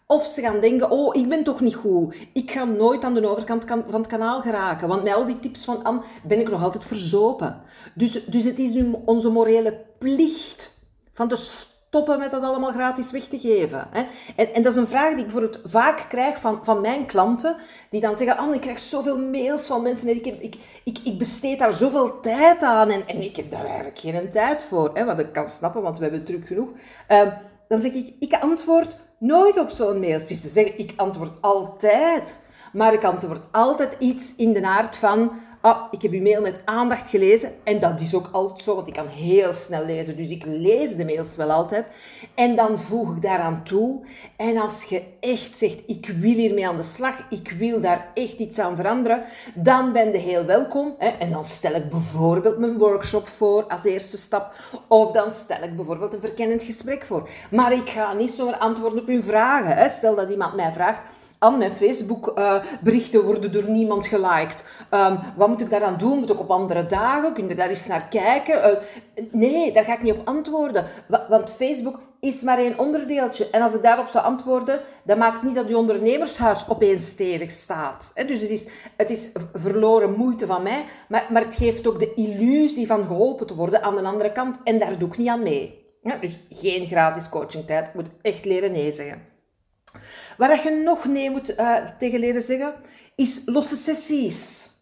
Of 0.07 0.25
ze 0.25 0.41
gaan 0.41 0.59
denken, 0.59 0.89
oh, 0.89 1.15
ik 1.15 1.29
ben 1.29 1.43
toch 1.43 1.59
niet 1.59 1.75
goed. 1.75 2.15
Ik 2.33 2.51
ga 2.51 2.63
nooit 2.63 3.03
aan 3.03 3.13
de 3.13 3.29
overkant 3.29 3.65
van 3.65 3.83
het 4.01 4.07
kanaal 4.07 4.41
geraken. 4.41 4.88
Want 4.88 5.03
met 5.03 5.13
al 5.13 5.25
die 5.25 5.39
tips 5.39 5.65
van 5.65 5.83
Anne 5.83 6.01
ben 6.24 6.39
ik 6.39 6.50
nog 6.50 6.63
altijd 6.63 6.85
verzopen. 6.85 7.62
Dus, 7.93 8.25
dus 8.25 8.45
het 8.45 8.59
is 8.59 8.74
nu 8.74 8.95
onze 9.05 9.29
morele 9.29 9.81
plicht 10.00 10.75
van 11.15 11.27
de 11.27 11.36
stoppen 11.36 12.19
met 12.19 12.31
dat 12.31 12.43
allemaal 12.43 12.72
gratis 12.72 13.12
weg 13.12 13.24
te 13.24 13.39
geven? 13.39 13.88
Hè? 13.91 14.05
En, 14.36 14.53
en 14.53 14.62
dat 14.63 14.72
is 14.72 14.77
een 14.77 14.88
vraag 14.88 15.10
die 15.10 15.17
ik 15.17 15.31
bijvoorbeeld 15.31 15.60
vaak 15.63 16.05
krijg 16.10 16.39
van, 16.39 16.60
van 16.63 16.81
mijn 16.81 17.05
klanten, 17.05 17.55
die 17.89 18.01
dan 18.01 18.17
zeggen, 18.17 18.38
Anne, 18.38 18.55
ik 18.55 18.62
krijg 18.62 18.79
zoveel 18.79 19.19
mails 19.19 19.67
van 19.67 19.81
mensen 19.81 20.07
en 20.07 20.15
ik, 20.15 20.25
heb, 20.25 20.39
ik, 20.39 20.55
ik, 20.84 21.00
ik 21.03 21.17
besteed 21.17 21.60
daar 21.60 21.72
zoveel 21.72 22.19
tijd 22.19 22.63
aan 22.63 22.89
en, 22.89 23.07
en 23.07 23.22
ik 23.22 23.36
heb 23.36 23.50
daar 23.50 23.65
eigenlijk 23.65 24.00
geen 24.00 24.29
tijd 24.29 24.63
voor. 24.63 24.91
Hè? 24.93 25.05
Wat 25.05 25.19
ik 25.19 25.31
kan 25.31 25.48
snappen, 25.48 25.81
want 25.81 25.98
we 25.98 26.03
hebben 26.03 26.24
druk 26.24 26.48
genoeg. 26.48 26.69
Uh, 27.10 27.22
dan 27.67 27.81
zeg 27.81 27.91
ik, 27.91 28.13
ik 28.19 28.34
antwoord 28.34 28.98
nooit 29.19 29.60
op 29.60 29.69
zo'n 29.69 30.00
mail. 30.00 30.19
Het 30.19 30.31
is 30.31 30.41
te 30.41 30.50
zeggen, 30.50 30.79
ik 30.79 30.93
antwoord 30.95 31.41
altijd. 31.41 32.43
Maar 32.74 32.93
ik 32.93 33.03
antwoord 33.03 33.45
altijd 33.51 33.95
iets 34.00 34.36
in 34.36 34.53
de 34.53 34.65
aard 34.65 34.98
van, 34.98 35.31
ah, 35.65 35.84
ik 35.91 36.01
heb 36.01 36.12
uw 36.12 36.22
mail 36.22 36.41
met 36.41 36.62
aandacht 36.65 37.10
gelezen. 37.10 37.51
En 37.63 37.79
dat 37.79 38.00
is 38.00 38.15
ook 38.15 38.29
altijd 38.31 38.63
zo, 38.63 38.75
want 38.75 38.88
ik 38.88 38.93
kan 38.93 39.07
heel 39.07 39.53
snel 39.53 39.86
lezen. 39.86 40.17
Dus 40.17 40.29
ik 40.29 40.45
lees 40.45 40.95
de 40.95 41.05
mails 41.05 41.36
wel 41.36 41.51
altijd. 41.51 41.88
En 42.36 42.55
dan 42.55 42.77
voeg 42.77 43.15
ik 43.15 43.22
daaraan 43.22 43.63
toe. 43.63 44.05
En 44.36 44.57
als 44.57 44.84
je 44.84 45.03
echt 45.19 45.57
zegt, 45.57 45.84
ik 45.86 46.07
wil 46.19 46.34
hiermee 46.34 46.67
aan 46.67 46.75
de 46.75 46.84
slag, 46.84 47.15
ik 47.29 47.53
wil 47.57 47.81
daar 47.81 48.12
echt 48.13 48.39
iets 48.39 48.60
aan 48.60 48.75
veranderen, 48.75 49.24
dan 49.53 49.91
ben 49.91 50.12
je 50.12 50.17
heel 50.17 50.45
welkom. 50.45 50.95
Hè? 50.98 51.07
En 51.07 51.31
dan 51.31 51.45
stel 51.45 51.74
ik 51.74 51.89
bijvoorbeeld 51.89 52.57
mijn 52.57 52.77
workshop 52.77 53.27
voor 53.27 53.63
als 53.63 53.84
eerste 53.84 54.17
stap. 54.17 54.53
Of 54.88 55.12
dan 55.12 55.31
stel 55.31 55.63
ik 55.63 55.75
bijvoorbeeld 55.75 56.13
een 56.13 56.19
verkennend 56.19 56.63
gesprek 56.63 57.05
voor. 57.05 57.29
Maar 57.51 57.74
ik 57.74 57.89
ga 57.89 58.13
niet 58.13 58.31
zomaar 58.31 58.57
antwoorden 58.57 59.00
op 59.00 59.07
uw 59.07 59.22
vragen. 59.22 59.75
Hè? 59.75 59.89
Stel 59.89 60.15
dat 60.15 60.29
iemand 60.29 60.55
mij 60.55 60.74
vraagt, 60.74 61.01
An, 61.39 61.57
mijn 61.57 61.71
Facebook-berichten 61.71 63.23
worden 63.23 63.51
door 63.51 63.69
niemand 63.69 64.07
geliked. 64.07 64.69
Um, 64.91 65.19
wat 65.35 65.47
moet 65.47 65.61
ik 65.61 65.69
daaraan 65.69 65.97
doen? 65.97 66.19
Moet 66.19 66.29
ik 66.29 66.39
op 66.39 66.51
andere 66.51 66.85
dagen? 66.85 67.33
Kun 67.33 67.47
je 67.47 67.55
daar 67.55 67.69
eens 67.69 67.87
naar 67.87 68.07
kijken? 68.09 68.69
Uh, 68.69 69.23
nee, 69.31 69.71
daar 69.71 69.83
ga 69.83 69.93
ik 69.93 70.03
niet 70.03 70.13
op 70.13 70.27
antwoorden. 70.27 70.85
Want 71.29 71.51
Facebook 71.51 71.99
is 72.19 72.41
maar 72.41 72.57
één 72.57 72.79
onderdeeltje. 72.79 73.49
En 73.49 73.61
als 73.61 73.73
ik 73.73 73.83
daarop 73.83 74.07
zou 74.07 74.25
antwoorden, 74.25 74.79
dan 75.03 75.17
maakt 75.17 75.43
niet 75.43 75.55
dat 75.55 75.69
je 75.69 75.77
ondernemershuis 75.77 76.69
opeens 76.69 77.07
stevig 77.07 77.51
staat. 77.51 78.11
Dus 78.27 78.41
het 78.41 78.49
is, 78.49 78.67
het 78.97 79.09
is 79.09 79.31
verloren 79.53 80.13
moeite 80.13 80.45
van 80.45 80.63
mij, 80.63 80.85
maar, 81.07 81.27
maar 81.29 81.41
het 81.41 81.55
geeft 81.55 81.87
ook 81.87 81.99
de 81.99 82.13
illusie 82.13 82.87
van 82.87 83.03
geholpen 83.05 83.47
te 83.47 83.55
worden 83.55 83.83
aan 83.83 83.95
de 83.95 84.03
andere 84.03 84.31
kant. 84.31 84.59
En 84.63 84.79
daar 84.79 84.97
doe 84.97 85.09
ik 85.09 85.17
niet 85.17 85.27
aan 85.27 85.43
mee. 85.43 85.83
Dus 86.21 86.39
geen 86.49 86.85
gratis 86.85 87.29
coachingtijd. 87.29 87.87
Ik 87.87 87.93
moet 87.93 88.09
echt 88.21 88.45
leren 88.45 88.71
nee 88.71 88.91
zeggen. 88.91 89.34
Waar 90.37 90.63
je 90.63 90.71
nog 90.71 91.05
nee 91.05 91.29
moet 91.29 91.59
uh, 91.59 91.77
tegen 91.99 92.19
leren 92.19 92.41
zeggen, 92.41 92.73
is 93.15 93.41
losse 93.45 93.75
sessies. 93.75 94.73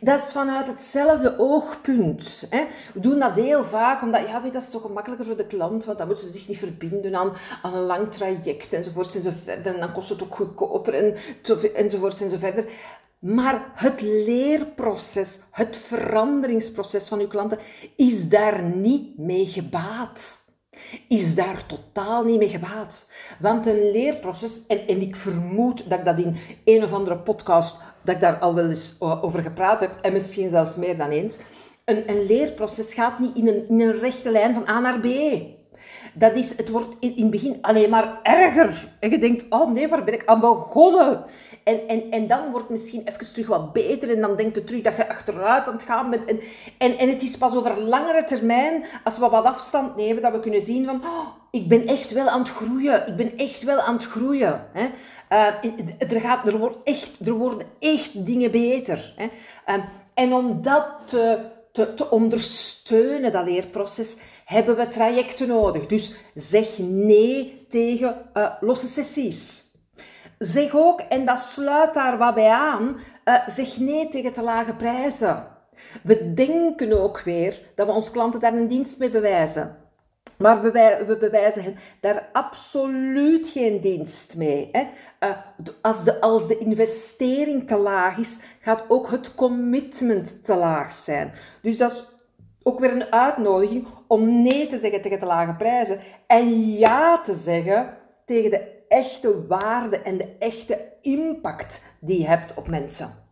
Dat 0.00 0.24
is 0.24 0.32
vanuit 0.32 0.66
hetzelfde 0.66 1.38
oogpunt. 1.38 2.46
Hè. 2.50 2.64
We 2.94 3.00
doen 3.00 3.18
dat 3.18 3.36
heel 3.36 3.64
vaak, 3.64 4.02
omdat 4.02 4.28
ja, 4.28 4.42
weet, 4.42 4.52
dat 4.52 4.62
is 4.62 4.70
toch 4.70 4.82
gemakkelijker 4.82 5.26
voor 5.26 5.36
de 5.36 5.46
klant, 5.46 5.84
want 5.84 5.98
dan 5.98 6.06
moeten 6.06 6.26
ze 6.26 6.32
zich 6.32 6.48
niet 6.48 6.58
verbinden 6.58 7.16
aan, 7.16 7.32
aan 7.62 7.74
een 7.74 7.84
lang 7.84 8.12
traject 8.12 8.72
enzovoort 8.72 9.14
enzoverder. 9.14 9.74
En 9.74 9.80
dan 9.80 9.92
kost 9.92 10.08
het 10.08 10.22
ook 10.22 10.34
goedkoper 10.34 10.94
en, 10.94 11.16
enzovoort 11.74 12.20
enzoverder. 12.20 12.64
Maar 13.18 13.72
het 13.74 14.00
leerproces, 14.00 15.38
het 15.50 15.76
veranderingsproces 15.76 17.08
van 17.08 17.20
uw 17.20 17.28
klanten 17.28 17.58
is 17.96 18.28
daar 18.28 18.62
niet 18.62 19.18
mee 19.18 19.46
gebaat 19.46 20.45
is 21.08 21.34
daar 21.34 21.64
totaal 21.66 22.24
niet 22.24 22.38
mee 22.38 22.48
gebaat. 22.48 23.10
Want 23.38 23.66
een 23.66 23.90
leerproces, 23.90 24.66
en, 24.66 24.86
en 24.86 25.00
ik 25.00 25.16
vermoed 25.16 25.90
dat 25.90 25.98
ik 25.98 26.04
dat 26.04 26.18
in 26.18 26.36
een 26.64 26.84
of 26.84 26.92
andere 26.92 27.16
podcast, 27.16 27.76
dat 28.02 28.14
ik 28.14 28.20
daar 28.20 28.38
al 28.38 28.54
wel 28.54 28.68
eens 28.68 28.96
over 29.00 29.42
gepraat 29.42 29.80
heb, 29.80 29.98
en 30.02 30.12
misschien 30.12 30.50
zelfs 30.50 30.76
meer 30.76 30.96
dan 30.96 31.10
eens, 31.10 31.38
een, 31.84 32.10
een 32.10 32.26
leerproces 32.26 32.94
gaat 32.94 33.18
niet 33.18 33.36
in 33.36 33.48
een, 33.48 33.68
in 33.68 33.80
een 33.80 33.98
rechte 33.98 34.30
lijn 34.30 34.54
van 34.54 34.68
A 34.68 34.80
naar 34.80 35.00
B. 35.00 35.06
Dat 36.14 36.36
is, 36.36 36.56
het 36.56 36.68
wordt 36.68 36.88
in, 37.00 37.16
in 37.16 37.22
het 37.22 37.30
begin 37.30 37.58
alleen 37.60 37.90
maar 37.90 38.20
erger. 38.22 38.88
En 39.00 39.10
je 39.10 39.18
denkt, 39.18 39.46
oh 39.48 39.72
nee, 39.72 39.88
waar 39.88 40.04
ben 40.04 40.14
ik 40.14 40.26
aan 40.26 40.40
begonnen? 40.40 41.24
En, 41.66 41.88
en, 41.88 42.10
en 42.10 42.26
dan 42.26 42.50
wordt 42.50 42.68
misschien 42.68 43.02
even 43.04 43.32
terug 43.32 43.46
wat 43.46 43.72
beter 43.72 44.10
en 44.10 44.20
dan 44.20 44.36
denkt 44.36 44.56
je 44.56 44.64
terug 44.64 44.82
dat 44.82 44.96
je 44.96 45.08
achteruit 45.08 45.66
aan 45.66 45.72
het 45.72 45.82
gaan 45.82 46.10
bent. 46.10 46.24
En, 46.24 46.40
en, 46.78 46.98
en 46.98 47.08
het 47.08 47.22
is 47.22 47.38
pas 47.38 47.56
over 47.56 47.80
langere 47.80 48.24
termijn, 48.24 48.84
als 49.04 49.18
we 49.18 49.28
wat 49.28 49.44
afstand 49.44 49.96
nemen, 49.96 50.22
dat 50.22 50.32
we 50.32 50.40
kunnen 50.40 50.62
zien 50.62 50.84
van, 50.84 51.02
oh, 51.04 51.26
ik 51.50 51.68
ben 51.68 51.86
echt 51.86 52.12
wel 52.12 52.28
aan 52.28 52.40
het 52.40 52.48
groeien. 52.48 53.06
Ik 53.06 53.16
ben 53.16 53.36
echt 53.36 53.62
wel 53.62 53.80
aan 53.80 53.94
het 53.94 54.04
groeien. 54.04 54.66
Hè. 54.72 54.88
Uh, 55.30 56.12
er, 56.12 56.20
gaat, 56.20 56.46
er, 56.46 56.58
wordt 56.58 56.76
echt, 56.84 57.26
er 57.26 57.32
worden 57.32 57.66
echt 57.78 58.26
dingen 58.26 58.50
beter. 58.50 59.14
Hè. 59.16 59.24
Uh, 59.76 59.84
en 60.14 60.32
om 60.32 60.62
dat 60.62 60.86
te, 61.04 61.38
te, 61.72 61.94
te 61.94 62.10
ondersteunen, 62.10 63.32
dat 63.32 63.44
leerproces, 63.44 64.16
hebben 64.44 64.76
we 64.76 64.88
trajecten 64.88 65.48
nodig. 65.48 65.86
Dus 65.86 66.14
zeg 66.34 66.78
nee 66.78 67.66
tegen 67.68 68.16
uh, 68.34 68.50
losse 68.60 68.86
sessies. 68.86 69.65
Zeg 70.38 70.74
ook, 70.74 71.00
en 71.00 71.24
dat 71.24 71.38
sluit 71.38 71.94
daar 71.94 72.18
wat 72.18 72.34
bij 72.34 72.50
aan, 72.50 72.96
uh, 73.24 73.48
zeg 73.48 73.78
nee 73.78 74.08
tegen 74.08 74.32
te 74.32 74.42
lage 74.42 74.74
prijzen. 74.74 75.46
We 76.02 76.34
denken 76.34 77.02
ook 77.02 77.20
weer 77.20 77.60
dat 77.74 77.86
we 77.86 77.92
ons 77.92 78.10
klanten 78.10 78.40
daar 78.40 78.52
een 78.52 78.66
dienst 78.66 78.98
mee 78.98 79.10
bewijzen. 79.10 79.76
Maar 80.38 80.62
we 80.62 81.16
bewijzen 81.20 81.62
hen 81.62 81.76
daar 82.00 82.28
absoluut 82.32 83.48
geen 83.48 83.80
dienst 83.80 84.36
mee. 84.36 84.68
Hè. 84.72 84.86
Uh, 85.20 85.36
als, 85.82 86.04
de, 86.04 86.20
als 86.20 86.48
de 86.48 86.58
investering 86.58 87.66
te 87.66 87.76
laag 87.76 88.18
is, 88.18 88.38
gaat 88.60 88.84
ook 88.88 89.10
het 89.10 89.34
commitment 89.34 90.44
te 90.44 90.56
laag 90.56 90.92
zijn. 90.92 91.32
Dus 91.62 91.76
dat 91.76 91.90
is 91.90 92.08
ook 92.62 92.78
weer 92.78 92.92
een 92.92 93.12
uitnodiging 93.12 93.86
om 94.06 94.42
nee 94.42 94.66
te 94.66 94.78
zeggen 94.78 95.00
tegen 95.00 95.18
te 95.18 95.26
lage 95.26 95.54
prijzen 95.54 96.00
en 96.26 96.70
ja 96.70 97.20
te 97.20 97.34
zeggen 97.34 97.96
tegen 98.24 98.50
de 98.50 98.75
echte 98.88 99.46
waarde 99.46 99.98
en 99.98 100.18
de 100.18 100.36
echte 100.38 100.78
impact 101.00 101.84
die 102.00 102.18
je 102.18 102.26
hebt 102.26 102.54
op 102.54 102.68
mensen. 102.68 103.24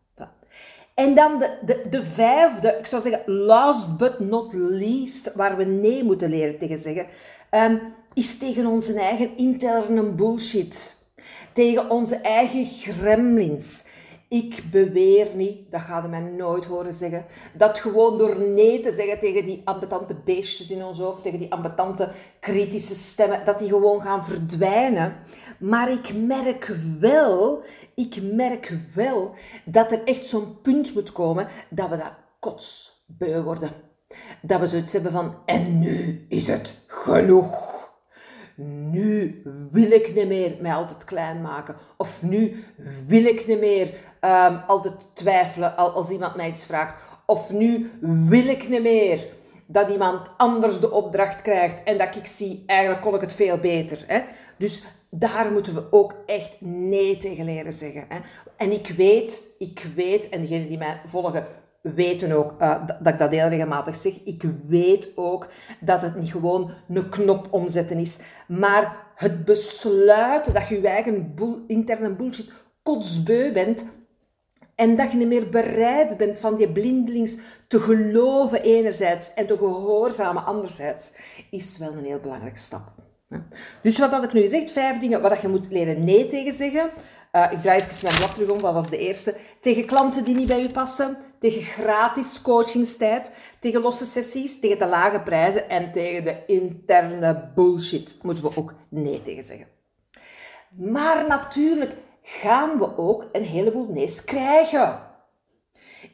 En 0.95 1.15
dan 1.15 1.39
de, 1.39 1.59
de, 1.65 1.87
de 1.91 2.03
vijfde, 2.03 2.77
ik 2.79 2.87
zou 2.87 3.03
zeggen 3.03 3.33
last 3.33 3.97
but 3.97 4.19
not 4.19 4.53
least, 4.53 5.35
waar 5.35 5.57
we 5.57 5.65
nee 5.65 6.05
moeten 6.05 6.31
leren 6.31 6.59
tegen 6.59 6.79
zeggen, 6.79 7.07
um, 7.51 7.81
is 8.13 8.39
tegen 8.39 8.67
onze 8.67 9.01
eigen 9.01 9.37
interne 9.37 10.03
bullshit. 10.03 11.03
Tegen 11.53 11.91
onze 11.91 12.17
eigen 12.17 12.65
gremlins. 12.65 13.87
Ik 14.29 14.63
beweer 14.71 15.27
niet, 15.35 15.71
dat 15.71 15.81
gaat 15.81 16.03
je 16.03 16.09
mij 16.09 16.21
nooit 16.21 16.65
horen 16.65 16.93
zeggen, 16.93 17.25
dat 17.53 17.79
gewoon 17.79 18.19
door 18.19 18.41
nee 18.41 18.81
te 18.81 18.91
zeggen 18.91 19.19
tegen 19.19 19.45
die 19.45 19.63
ambetante 19.65 20.15
beestjes 20.25 20.71
in 20.71 20.85
ons 20.85 20.99
hoofd, 20.99 21.23
tegen 21.23 21.39
die 21.39 21.53
ambetante 21.53 22.09
kritische 22.41 22.95
stemmen, 22.95 23.45
dat 23.45 23.59
die 23.59 23.69
gewoon 23.69 24.01
gaan 24.01 24.25
verdwijnen. 24.25 25.17
Maar 25.59 25.93
ik 25.93 26.15
merk 26.15 26.77
wel, 27.01 27.63
ik 27.95 28.23
merk 28.23 28.79
wel 28.95 29.35
dat 29.65 29.93
er 29.93 30.05
echt 30.05 30.29
zo'n 30.29 30.61
punt 30.63 30.95
moet 30.95 31.13
komen 31.13 31.49
dat 31.71 31.89
we 31.89 31.97
dat 31.97 32.13
kotsbeu 32.39 33.43
worden. 33.43 33.71
Dat 34.43 34.61
we 34.61 34.67
zoiets 34.67 34.93
hebben 34.93 35.13
van, 35.13 35.35
en 35.45 35.79
nu 35.79 36.27
is 36.29 36.47
het 36.47 36.75
genoeg. 36.87 37.73
Nu 38.91 39.43
wil 39.71 39.91
ik 39.91 40.15
niet 40.15 40.29
meer 40.29 40.57
mij 40.61 40.75
altijd 40.75 41.05
klein 41.05 41.41
maken. 41.41 41.77
Of 41.97 42.23
nu 42.23 42.65
wil 43.07 43.25
ik 43.25 43.47
niet 43.47 43.61
meer 43.61 43.95
um, 44.21 44.61
altijd 44.67 45.11
twijfelen 45.15 45.77
als 45.77 46.11
iemand 46.11 46.35
mij 46.35 46.49
iets 46.49 46.65
vraagt. 46.65 46.95
Of 47.27 47.53
nu 47.53 47.91
wil 48.01 48.47
ik 48.47 48.69
niet 48.69 48.83
meer 48.83 49.27
dat 49.67 49.91
iemand 49.91 50.29
anders 50.37 50.81
de 50.81 50.91
opdracht 50.91 51.43
krijgt 51.43 51.83
en 51.83 51.99
dat 51.99 52.17
ik 52.17 52.27
zie, 52.27 52.63
eigenlijk 52.67 53.03
kon 53.03 53.15
ik 53.15 53.21
het 53.21 53.33
veel 53.33 53.59
beter. 53.59 54.05
Hè? 54.07 54.21
Dus 54.59 54.83
daar 55.19 55.53
moeten 55.53 55.75
we 55.75 55.87
ook 55.91 56.15
echt 56.27 56.57
nee 56.61 57.17
tegen 57.17 57.45
leren 57.45 57.73
zeggen. 57.73 58.05
Hè? 58.09 58.19
En 58.57 58.73
ik 58.73 58.89
weet, 58.89 59.43
ik 59.59 59.87
weet, 59.95 60.29
en 60.29 60.41
degenen 60.41 60.69
die 60.69 60.79
mij 60.79 61.01
volgen 61.07 61.47
weten 61.81 62.33
ook 62.33 62.63
uh, 62.63 62.87
dat, 62.87 63.13
ik 63.13 63.19
dat 63.19 63.31
heel 63.31 63.49
regelmatig 63.49 63.97
zeg. 63.97 64.21
Ik 64.25 64.43
weet 64.67 65.13
ook 65.17 65.49
dat 65.81 66.03
het 66.03 66.17
niet 66.17 66.31
gewoon 66.31 66.71
een 66.89 67.09
knop 67.09 67.47
omzetten 67.51 67.99
is, 67.99 68.19
maar 68.49 69.13
het 69.15 69.45
besluiten 69.45 70.55
dat 70.55 70.69
je 70.69 70.81
je 70.81 70.89
eigen 70.89 71.35
interne 71.67 72.11
bullshit 72.11 72.53
kotsbeu 72.83 73.53
bent 73.53 73.93
en 74.75 74.97
dat 74.97 75.11
je 75.11 75.17
niet 75.17 75.29
meer 75.29 75.49
bereid 75.49 76.17
bent 76.17 76.39
van 76.39 76.57
die 76.57 76.73
blindelings 76.73 77.39
te 77.69 77.81
geloven 77.81 78.63
enerzijds 78.63 79.35
en 79.35 79.47
te 79.47 79.57
gehoorzamen 79.57 80.45
anderzijds, 80.45 81.13
is 81.51 81.79
wel 81.79 81.93
een 81.93 82.05
heel 82.05 82.21
belangrijke 82.21 82.59
stap. 82.59 82.94
Dus 83.83 83.99
wat 83.99 84.11
had 84.11 84.25
ik 84.25 84.33
nu 84.33 84.41
gezegd? 84.41 84.71
Vijf 84.71 84.99
dingen 84.99 85.21
waar 85.21 85.39
je 85.43 85.49
moet 85.49 85.71
leren 85.71 86.05
nee 86.05 86.27
tegen 86.27 86.55
zeggen. 86.55 86.91
Uh, 87.33 87.53
ik 87.53 87.63
draai 87.63 87.81
even 87.81 87.97
mijn 88.03 88.17
blad 88.17 88.35
terug 88.35 88.51
om. 88.51 88.61
Wat 88.61 88.75
was 88.75 88.91
de 88.91 88.99
eerste? 88.99 89.37
Tegen 89.61 89.85
klanten 89.87 90.25
die 90.25 90.35
niet 90.35 90.47
bij 90.47 90.63
u 90.63 90.69
passen. 90.69 91.17
Tegen 91.39 91.63
gratis 91.63 92.43
coachingstijd. 92.43 93.37
Tegen 93.59 93.81
losse 93.81 94.05
sessies. 94.05 94.61
Tegen 94.61 94.79
de 94.79 94.87
lage 94.87 95.21
prijzen. 95.21 95.69
En 95.69 95.93
tegen 95.93 96.25
de 96.25 96.47
interne 96.47 97.51
bullshit 97.55 98.17
moeten 98.23 98.45
we 98.45 98.57
ook 98.57 98.75
nee 98.89 99.23
tegen 99.23 99.43
zeggen. 99.43 99.67
Maar 100.77 101.25
natuurlijk 101.29 101.93
gaan 102.23 102.79
we 102.79 102.99
ook 102.99 103.29
een 103.33 103.45
heleboel 103.45 103.87
nee's 103.93 104.25
krijgen. 104.25 104.99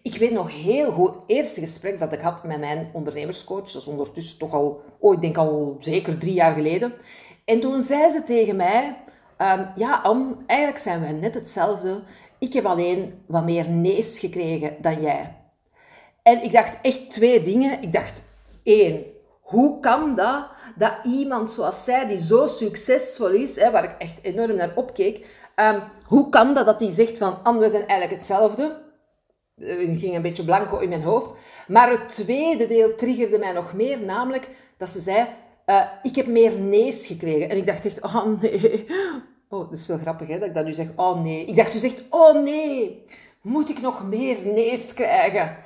Ik 0.02 0.16
weet 0.16 0.30
nog 0.30 0.62
heel 0.62 0.92
goed, 0.92 1.14
het 1.14 1.24
eerste 1.26 1.60
gesprek 1.60 2.00
dat 2.00 2.12
ik 2.12 2.20
had 2.20 2.44
met 2.44 2.58
mijn 2.58 2.90
ondernemerscoach, 2.92 3.72
dat 3.72 3.82
is 3.82 3.86
ondertussen 3.86 4.38
toch 4.38 4.52
al, 4.52 4.82
oh, 4.98 5.14
ik 5.14 5.20
denk 5.20 5.36
al 5.36 5.76
zeker 5.78 6.18
drie 6.18 6.32
jaar 6.32 6.54
geleden. 6.54 6.92
En 7.44 7.60
toen 7.60 7.82
zei 7.82 8.10
ze 8.10 8.22
tegen 8.24 8.56
mij, 8.56 8.96
um, 9.38 9.66
ja 9.76 10.00
Anne, 10.02 10.36
eigenlijk 10.46 10.80
zijn 10.80 11.00
we 11.00 11.12
net 11.12 11.34
hetzelfde. 11.34 12.02
Ik 12.38 12.52
heb 12.52 12.64
alleen 12.64 13.22
wat 13.26 13.44
meer 13.44 13.70
nees 13.70 14.18
gekregen 14.18 14.76
dan 14.80 15.00
jij. 15.00 15.36
En 16.22 16.42
ik 16.42 16.52
dacht 16.52 16.78
echt 16.82 17.10
twee 17.10 17.40
dingen. 17.40 17.82
Ik 17.82 17.92
dacht, 17.92 18.22
één, 18.62 19.04
hoe 19.40 19.80
kan 19.80 20.14
dat, 20.14 20.46
dat 20.76 20.96
iemand 21.04 21.52
zoals 21.52 21.84
zij, 21.84 22.06
die 22.06 22.18
zo 22.18 22.46
succesvol 22.46 23.30
is, 23.30 23.56
hè, 23.56 23.70
waar 23.70 23.84
ik 23.84 23.94
echt 23.98 24.18
enorm 24.22 24.54
naar 24.54 24.72
opkeek, 24.74 25.26
um, 25.56 25.82
hoe 26.04 26.28
kan 26.28 26.54
dat 26.54 26.66
dat 26.66 26.78
die 26.78 26.90
zegt 26.90 27.18
van, 27.18 27.38
Anne, 27.42 27.60
we 27.60 27.70
zijn 27.70 27.86
eigenlijk 27.86 28.20
hetzelfde? 28.20 28.88
Er 29.60 29.96
ging 29.96 30.14
een 30.14 30.22
beetje 30.22 30.44
blanco 30.44 30.78
in 30.78 30.88
mijn 30.88 31.02
hoofd. 31.02 31.30
Maar 31.68 31.90
het 31.90 32.08
tweede 32.08 32.66
deel 32.66 32.94
triggerde 32.94 33.38
mij 33.38 33.52
nog 33.52 33.74
meer, 33.74 34.00
namelijk 34.00 34.48
dat 34.76 34.88
ze 34.88 35.00
zei, 35.00 35.26
uh, 35.66 35.82
ik 36.02 36.16
heb 36.16 36.26
meer 36.26 36.58
nees 36.58 37.06
gekregen. 37.06 37.50
En 37.50 37.56
ik 37.56 37.66
dacht 37.66 37.86
echt, 37.86 38.02
oh 38.02 38.40
nee. 38.40 38.86
Oh, 39.48 39.70
dat 39.70 39.78
is 39.78 39.86
wel 39.86 39.98
grappig 39.98 40.28
hè, 40.28 40.38
dat 40.38 40.48
ik 40.48 40.54
dat 40.54 40.64
nu 40.64 40.74
zeg, 40.74 40.88
oh 40.96 41.22
nee. 41.22 41.44
Ik 41.44 41.56
dacht 41.56 41.72
dus 41.72 41.82
echt, 41.82 42.02
oh 42.10 42.42
nee, 42.42 43.04
moet 43.42 43.70
ik 43.70 43.80
nog 43.80 44.06
meer 44.08 44.36
nees 44.44 44.94
krijgen? 44.94 45.56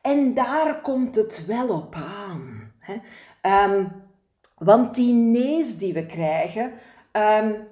En 0.00 0.34
daar 0.34 0.80
komt 0.80 1.14
het 1.14 1.46
wel 1.46 1.68
op 1.68 1.94
aan. 1.94 2.72
Hè? 2.78 2.94
Um, 3.64 3.92
want 4.58 4.94
die 4.94 5.12
nees 5.12 5.78
die 5.78 5.92
we 5.92 6.06
krijgen, 6.06 6.72
um, 7.12 7.66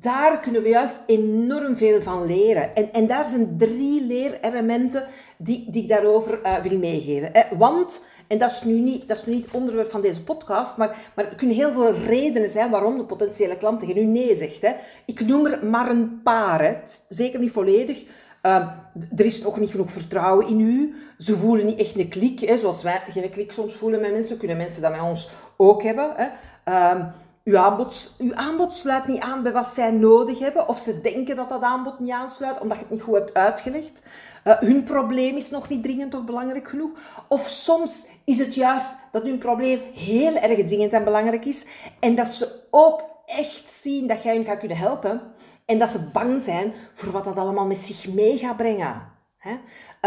daar 0.00 0.40
kunnen 0.40 0.62
we 0.62 0.68
juist 0.68 0.98
enorm 1.06 1.76
veel 1.76 2.02
van 2.02 2.26
leren. 2.26 2.74
En, 2.74 2.92
en 2.92 3.06
daar 3.06 3.26
zijn 3.26 3.54
drie 3.58 4.06
leerelementen 4.06 5.04
die, 5.36 5.70
die 5.70 5.82
ik 5.82 5.88
daarover 5.88 6.40
uh, 6.42 6.56
wil 6.58 6.78
meegeven. 6.78 7.30
Hè? 7.32 7.56
Want, 7.56 8.08
en 8.26 8.38
dat 8.38 8.50
is, 8.50 8.62
nu 8.62 8.78
niet, 8.78 9.08
dat 9.08 9.16
is 9.16 9.26
nu 9.26 9.34
niet 9.34 9.44
het 9.44 9.54
onderwerp 9.54 9.90
van 9.90 10.00
deze 10.00 10.22
podcast, 10.22 10.76
maar, 10.76 10.96
maar 11.14 11.24
er 11.24 11.34
kunnen 11.34 11.56
heel 11.56 11.72
veel 11.72 11.94
redenen 11.94 12.48
zijn 12.48 12.70
waarom 12.70 12.96
de 12.96 13.04
potentiële 13.04 13.56
klant 13.56 13.80
tegen 13.80 13.96
u 13.96 14.04
nee 14.04 14.36
zegt. 14.36 14.62
Hè? 14.62 14.72
Ik 15.06 15.26
noem 15.26 15.46
er 15.46 15.66
maar 15.66 15.90
een 15.90 16.20
paar, 16.22 16.62
hè? 16.62 16.74
zeker 17.08 17.40
niet 17.40 17.52
volledig. 17.52 18.02
Uh, 18.42 18.68
er 19.16 19.24
is 19.24 19.42
nog 19.42 19.58
niet 19.58 19.70
genoeg 19.70 19.90
vertrouwen 19.90 20.48
in 20.48 20.60
u. 20.60 20.94
Ze 21.18 21.36
voelen 21.36 21.66
niet 21.66 21.78
echt 21.78 21.98
een 21.98 22.08
klik, 22.08 22.40
hè? 22.40 22.58
zoals 22.58 22.82
wij 22.82 23.02
geen 23.08 23.30
klik 23.30 23.52
soms 23.52 23.74
voelen 23.74 24.00
met 24.00 24.12
mensen, 24.12 24.38
kunnen 24.38 24.56
mensen 24.56 24.82
dat 24.82 24.90
met 24.90 25.00
ons 25.00 25.30
ook 25.56 25.82
hebben. 25.82 26.12
Hè? 26.16 26.26
Uh, 26.68 27.04
uw 27.46 27.58
aanbod, 27.58 28.14
uw 28.18 28.34
aanbod 28.34 28.74
sluit 28.74 29.06
niet 29.06 29.20
aan 29.20 29.42
bij 29.42 29.52
wat 29.52 29.66
zij 29.66 29.90
nodig 29.90 30.38
hebben, 30.38 30.68
of 30.68 30.78
ze 30.78 31.00
denken 31.00 31.36
dat 31.36 31.48
dat 31.48 31.62
aanbod 31.62 31.98
niet 31.98 32.10
aansluit, 32.10 32.60
omdat 32.60 32.76
je 32.76 32.82
het 32.82 32.92
niet 32.92 33.02
goed 33.02 33.14
hebt 33.14 33.34
uitgelegd. 33.34 34.02
Uh, 34.44 34.58
hun 34.58 34.84
probleem 34.84 35.36
is 35.36 35.50
nog 35.50 35.68
niet 35.68 35.82
dringend 35.82 36.14
of 36.14 36.24
belangrijk 36.24 36.68
genoeg. 36.68 36.90
Of 37.28 37.48
soms 37.48 38.06
is 38.24 38.38
het 38.38 38.54
juist 38.54 38.92
dat 39.12 39.22
hun 39.22 39.38
probleem 39.38 39.80
heel 39.94 40.34
erg 40.34 40.66
dringend 40.66 40.92
en 40.92 41.04
belangrijk 41.04 41.44
is, 41.44 41.66
en 42.00 42.14
dat 42.14 42.28
ze 42.28 42.60
ook 42.70 43.04
echt 43.26 43.70
zien 43.70 44.06
dat 44.06 44.22
jij 44.22 44.34
hen 44.34 44.44
gaat 44.44 44.58
kunnen 44.58 44.76
helpen, 44.76 45.20
en 45.64 45.78
dat 45.78 45.88
ze 45.88 46.10
bang 46.12 46.42
zijn 46.42 46.72
voor 46.92 47.12
wat 47.12 47.24
dat 47.24 47.36
allemaal 47.36 47.66
met 47.66 47.76
zich 47.76 48.12
mee 48.12 48.38
gaat 48.38 48.56
brengen. 48.56 49.02
Hè? 49.38 49.56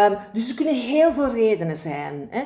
Um, 0.06 0.18
dus 0.34 0.50
er 0.50 0.56
kunnen 0.56 0.76
heel 0.76 1.12
veel 1.12 1.32
redenen 1.32 1.78
zijn. 1.78 2.30
Hè? 2.30 2.44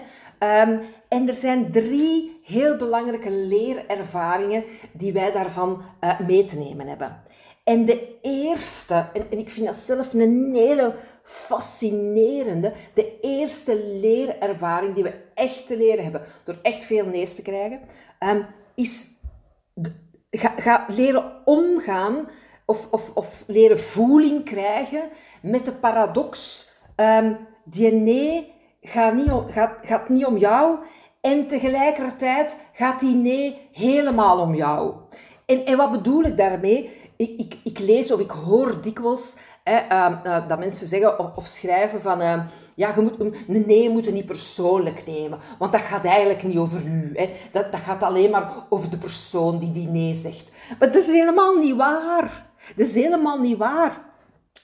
Um, 0.62 0.82
en 1.14 1.28
er 1.28 1.34
zijn 1.34 1.72
drie 1.72 2.40
heel 2.44 2.76
belangrijke 2.76 3.32
leerervaringen 3.32 4.64
die 4.92 5.14
wij 5.14 5.32
daarvan 5.32 5.82
uh, 6.02 6.20
mee 6.20 6.46
te 6.46 6.58
nemen 6.58 6.88
hebben. 6.88 7.24
En 7.64 7.86
de 7.86 8.18
eerste, 8.22 9.10
en, 9.14 9.40
ik 9.40 9.50
vind 9.50 9.66
dat 9.66 9.76
zelf 9.76 10.14
een 10.14 10.54
hele 10.54 10.96
fascinerende, 11.24 12.74
de 12.94 13.20
eerste 13.22 13.86
leerervaring 13.86 14.96
die 14.96 15.04
we 15.04 15.14
echt 15.34 15.68
te 15.68 15.78
leren 15.78 16.04
hebben, 16.04 16.22
door 16.44 16.60
echt 16.62 16.84
veel 16.84 17.06
nees 17.06 17.36
te 17.36 17.42
krijgen, 17.42 17.80
um, 18.20 18.46
is 18.76 19.08
ga, 20.32 20.54
ga, 20.58 20.86
leren 20.88 21.32
omgaan 21.46 22.28
of, 22.66 22.92
of, 22.92 23.16
of, 23.16 23.44
leren 23.48 23.80
voeling 23.80 24.44
krijgen 24.44 25.10
met 25.42 25.66
de 25.66 25.74
paradox. 25.74 26.68
Um, 26.96 27.38
die 27.66 27.92
nee 27.92 28.54
gaat 28.82 29.14
niet, 29.14 29.32
gaat, 29.48 29.78
gaat 29.82 30.10
niet 30.10 30.26
om 30.26 30.38
jou 30.38 30.80
en 31.24 31.48
tegelijkertijd 31.48 32.58
gaat 32.74 33.00
die 33.00 33.16
nee 33.16 33.68
helemaal 33.72 34.40
om 34.40 34.56
jou. 34.56 34.94
En, 35.46 35.66
en 35.66 35.78
wat 35.78 35.92
bedoel 35.92 36.24
ik 36.24 36.38
daarmee? 36.38 36.90
Ik, 37.16 37.40
ik, 37.40 37.58
ik 37.64 37.80
lees 37.80 38.12
of 38.12 38.20
ik 38.20 38.32
hoor 38.32 38.82
dikwijls 38.82 39.36
uh, 39.66 39.80
uh, 39.92 40.48
dat 40.48 40.60
mensen 40.60 40.88
zeggen 40.88 41.36
of, 41.38 41.48
schrijven 41.48 42.02
van... 42.02 42.22
Uh, 42.22 42.44
ja, 42.76 42.94
je 42.96 43.02
moet 43.02 43.20
een 43.20 43.64
nee 43.68 43.90
moet 43.90 44.12
niet 44.12 44.26
persoonlijk 44.26 45.06
nemen. 45.06 45.40
Want 45.60 45.72
dat 45.72 45.82
gaat 45.82 46.06
eigenlijk 46.06 46.44
niet 46.44 46.58
over 46.58 46.86
u. 46.86 47.12
Hè. 47.14 47.30
Dat, 47.52 47.72
dat 47.72 47.82
gaat 47.82 48.04
alleen 48.04 48.30
maar 48.30 48.52
over 48.70 48.90
de 48.90 48.98
persoon 48.98 49.60
die 49.60 49.72
die 49.72 49.88
nee 49.88 50.14
zegt. 50.14 50.52
Maar 50.80 50.92
dat 50.92 51.02
is 51.02 51.08
helemaal 51.08 51.56
niet 51.56 51.76
waar. 51.76 52.46
Dat 52.76 52.88
is 52.88 52.94
helemaal 52.94 53.40
niet 53.40 53.58
waar. 53.58 54.02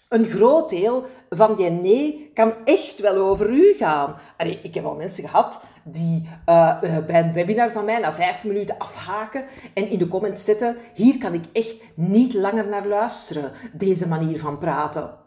Een 0.09 0.25
groot 0.25 0.69
deel 0.69 1.05
van 1.29 1.55
die 1.55 1.69
nee 1.69 2.31
kan 2.33 2.53
echt 2.65 2.99
wel 2.99 3.15
over 3.15 3.49
u 3.49 3.75
gaan. 3.77 4.15
Allee, 4.37 4.59
ik 4.63 4.73
heb 4.73 4.85
al 4.85 4.95
mensen 4.95 5.27
gehad 5.27 5.61
die 5.83 6.29
uh, 6.45 6.79
bij 6.79 7.19
een 7.19 7.33
webinar 7.33 7.71
van 7.71 7.85
mij 7.85 7.99
na 7.99 8.13
vijf 8.13 8.43
minuten 8.43 8.77
afhaken 8.77 9.45
en 9.73 9.89
in 9.89 9.99
de 9.99 10.07
comments 10.07 10.45
zetten: 10.45 10.77
hier 10.93 11.17
kan 11.17 11.33
ik 11.33 11.43
echt 11.53 11.75
niet 11.93 12.33
langer 12.33 12.67
naar 12.67 12.87
luisteren, 12.87 13.51
deze 13.73 14.07
manier 14.07 14.39
van 14.39 14.57
praten. 14.57 15.17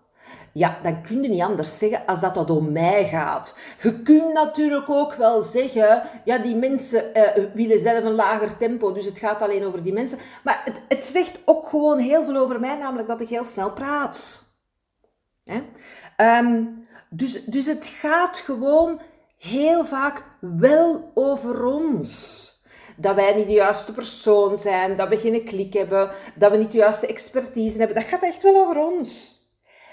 Ja, 0.55 0.79
dan 0.83 1.03
kun 1.03 1.23
je 1.23 1.29
niet 1.29 1.43
anders 1.43 1.79
zeggen 1.79 2.07
als 2.07 2.21
dat 2.21 2.35
dat 2.35 2.51
om 2.51 2.73
mij 2.73 3.05
gaat. 3.05 3.57
Je 3.83 4.03
kunt 4.03 4.33
natuurlijk 4.33 4.91
ook 4.91 5.15
wel 5.15 5.43
zeggen, 5.43 6.03
ja, 6.25 6.39
die 6.39 6.57
mensen 6.57 7.05
uh, 7.15 7.45
willen 7.55 7.79
zelf 7.79 8.05
een 8.05 8.15
lager 8.15 8.57
tempo, 8.57 8.93
dus 8.93 9.05
het 9.05 9.19
gaat 9.19 9.43
alleen 9.43 9.65
over 9.65 9.83
die 9.83 9.93
mensen. 9.93 10.19
Maar 10.45 10.63
het, 10.65 10.81
het 10.89 11.05
zegt 11.05 11.41
ook 11.45 11.69
gewoon 11.69 11.99
heel 11.99 12.25
veel 12.25 12.37
over 12.37 12.61
mij, 12.61 12.77
namelijk 12.77 13.09
dat 13.09 13.21
ik 13.21 13.29
heel 13.29 13.45
snel 13.45 13.71
praat. 13.71 14.45
Hè? 15.45 15.63
Um, 16.39 16.87
dus, 17.11 17.45
dus 17.45 17.67
het 17.67 17.87
gaat 17.87 18.37
gewoon 18.37 19.01
heel 19.39 19.85
vaak 19.85 20.25
wel 20.43 21.11
over 21.15 21.65
ons. 21.65 22.51
Dat 22.97 23.15
wij 23.15 23.35
niet 23.35 23.47
de 23.47 23.53
juiste 23.53 23.93
persoon 23.93 24.59
zijn, 24.59 24.97
dat 24.97 25.09
we 25.09 25.17
geen 25.17 25.45
klik 25.45 25.73
hebben, 25.73 26.11
dat 26.35 26.51
we 26.51 26.57
niet 26.57 26.71
de 26.71 26.79
juiste 26.79 27.07
expertise 27.07 27.79
hebben. 27.79 27.97
Dat 27.97 28.05
gaat 28.05 28.23
echt 28.23 28.43
wel 28.43 28.57
over 28.57 28.77
ons. 28.77 29.41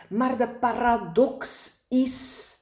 Maar 0.10 0.38
de 0.38 0.50
paradox 0.50 1.72
is 1.90 2.56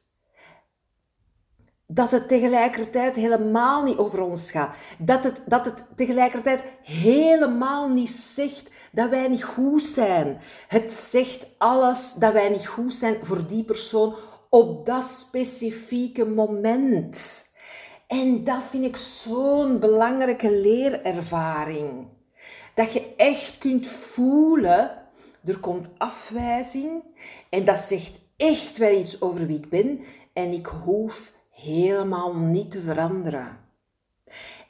dat 1.85 2.11
het 2.11 2.27
tegelijkertijd 2.27 3.15
helemaal 3.15 3.83
niet 3.83 3.97
over 3.97 4.21
ons 4.21 4.51
gaat. 4.51 4.75
Dat 4.97 5.23
het, 5.23 5.41
dat 5.45 5.65
het 5.65 5.85
tegelijkertijd 5.95 6.63
helemaal 6.83 7.89
niet 7.89 8.11
zegt 8.11 8.69
dat 8.91 9.09
wij 9.09 9.27
niet 9.27 9.43
goed 9.43 9.83
zijn. 9.83 10.41
Het 10.67 10.91
zegt 10.91 11.47
alles 11.57 12.13
dat 12.13 12.33
wij 12.33 12.49
niet 12.49 12.67
goed 12.67 12.93
zijn 12.93 13.15
voor 13.21 13.47
die 13.47 13.63
persoon 13.63 14.15
op 14.49 14.85
dat 14.85 15.03
specifieke 15.03 16.25
moment. 16.25 17.45
En 18.07 18.43
dat 18.43 18.61
vind 18.69 18.85
ik 18.85 18.95
zo'n 18.95 19.79
belangrijke 19.79 20.51
leerervaring. 20.51 22.07
Dat 22.73 22.93
je 22.93 23.13
echt 23.17 23.57
kunt 23.57 23.87
voelen, 23.87 24.91
er 25.45 25.59
komt 25.59 25.89
afwijzing 25.97 27.03
en 27.49 27.65
dat 27.65 27.77
zegt 27.77 28.11
echt 28.37 28.77
wel 28.77 28.99
iets 28.99 29.21
over 29.21 29.47
wie 29.47 29.57
ik 29.57 29.69
ben 29.69 29.99
en 30.33 30.51
ik 30.51 30.65
hoef 30.65 31.31
helemaal 31.49 32.35
niet 32.35 32.71
te 32.71 32.81
veranderen. 32.81 33.65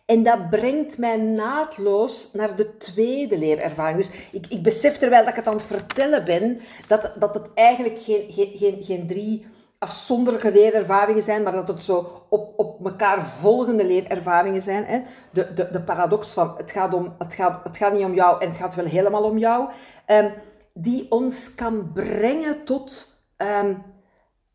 En 0.05 0.23
dat 0.23 0.49
brengt 0.49 0.97
mij 0.97 1.17
naadloos 1.17 2.33
naar 2.33 2.55
de 2.55 2.77
tweede 2.77 3.37
leerervaring. 3.37 3.97
Dus 3.97 4.09
ik, 4.31 4.47
ik 4.47 4.63
besef 4.63 4.97
terwijl 4.97 5.21
dat 5.21 5.29
ik 5.29 5.35
het 5.35 5.47
aan 5.47 5.53
het 5.53 5.63
vertellen 5.63 6.25
ben, 6.25 6.59
dat, 6.87 7.11
dat 7.19 7.33
het 7.33 7.53
eigenlijk 7.53 7.99
geen, 7.99 8.25
geen, 8.29 8.83
geen, 8.83 9.07
drie 9.07 9.45
afzonderlijke 9.79 10.51
leerervaringen 10.51 11.23
zijn, 11.23 11.43
maar 11.43 11.51
dat 11.51 11.67
het 11.67 11.83
zo 11.83 12.25
op 12.29 12.59
elkaar 12.83 13.25
volgende 13.25 13.85
leerervaringen 13.85 14.61
zijn. 14.61 14.85
Hè? 14.85 15.01
De, 15.31 15.53
de, 15.53 15.69
de 15.71 15.81
paradox 15.81 16.31
van 16.31 16.53
het 16.57 16.71
gaat, 16.71 16.93
om, 16.93 17.15
het, 17.17 17.33
gaat, 17.33 17.63
het 17.63 17.77
gaat 17.77 17.93
niet 17.93 18.05
om 18.05 18.13
jou 18.13 18.41
en 18.41 18.47
het 18.47 18.57
gaat 18.57 18.75
wel 18.75 18.85
helemaal 18.85 19.23
om 19.23 19.37
jou, 19.37 19.69
um, 20.07 20.33
die 20.73 21.11
ons 21.11 21.55
kan 21.55 21.91
brengen 21.93 22.63
tot 22.63 23.15
um, 23.37 23.83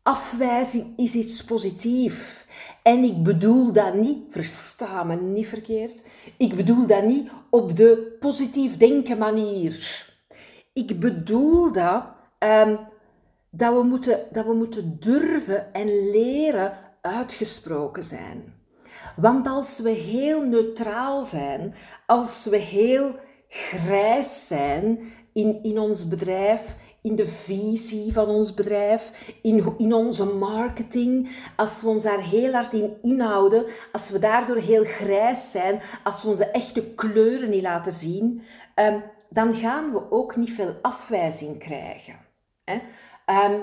afwijzing 0.03 0.93
is 0.97 1.13
iets 1.13 1.43
positiefs. 1.43 2.45
En 2.83 3.03
ik 3.03 3.23
bedoel 3.23 3.71
dat 3.71 3.93
niet, 3.93 4.17
versta 4.29 5.03
me 5.03 5.15
niet 5.15 5.47
verkeerd, 5.47 6.07
ik 6.37 6.55
bedoel 6.55 6.87
dat 6.87 7.03
niet 7.03 7.29
op 7.49 7.75
de 7.75 8.15
positief 8.19 8.77
denken 8.77 9.17
manier. 9.17 10.05
Ik 10.73 10.99
bedoel 10.99 11.71
dat, 11.71 12.03
um, 12.39 12.79
dat, 13.49 13.73
we 13.73 13.83
moeten, 13.83 14.19
dat 14.31 14.45
we 14.45 14.53
moeten 14.53 14.97
durven 14.99 15.73
en 15.73 16.09
leren 16.11 16.73
uitgesproken 17.03 18.03
zijn. 18.03 18.53
Want 19.15 19.47
als 19.47 19.79
we 19.79 19.89
heel 19.89 20.43
neutraal 20.45 21.23
zijn, 21.23 21.75
als 22.05 22.45
we 22.45 22.57
heel 22.57 23.15
grijs 23.47 24.47
zijn 24.47 24.99
in, 25.33 25.63
in 25.63 25.79
ons 25.79 26.07
bedrijf, 26.07 26.75
in 27.01 27.15
de 27.15 27.27
visie 27.27 28.13
van 28.13 28.27
ons 28.27 28.53
bedrijf, 28.53 29.33
in, 29.41 29.73
in 29.77 29.93
onze 29.93 30.25
marketing, 30.25 31.29
als 31.55 31.81
we 31.81 31.87
ons 31.87 32.03
daar 32.03 32.21
heel 32.21 32.53
hard 32.53 32.73
in 32.73 32.97
inhouden, 33.01 33.65
als 33.91 34.09
we 34.09 34.19
daardoor 34.19 34.55
heel 34.55 34.83
grijs 34.83 35.51
zijn, 35.51 35.81
als 36.03 36.23
we 36.23 36.29
onze 36.29 36.45
echte 36.45 36.83
kleuren 36.83 37.49
niet 37.49 37.61
laten 37.61 37.93
zien, 37.93 38.43
ehm, 38.75 38.99
dan 39.29 39.53
gaan 39.53 39.91
we 39.91 40.11
ook 40.11 40.35
niet 40.35 40.51
veel 40.51 40.75
afwijzing 40.81 41.59
krijgen. 41.59 42.15
Hè? 42.63 42.79
Ehm, 43.25 43.59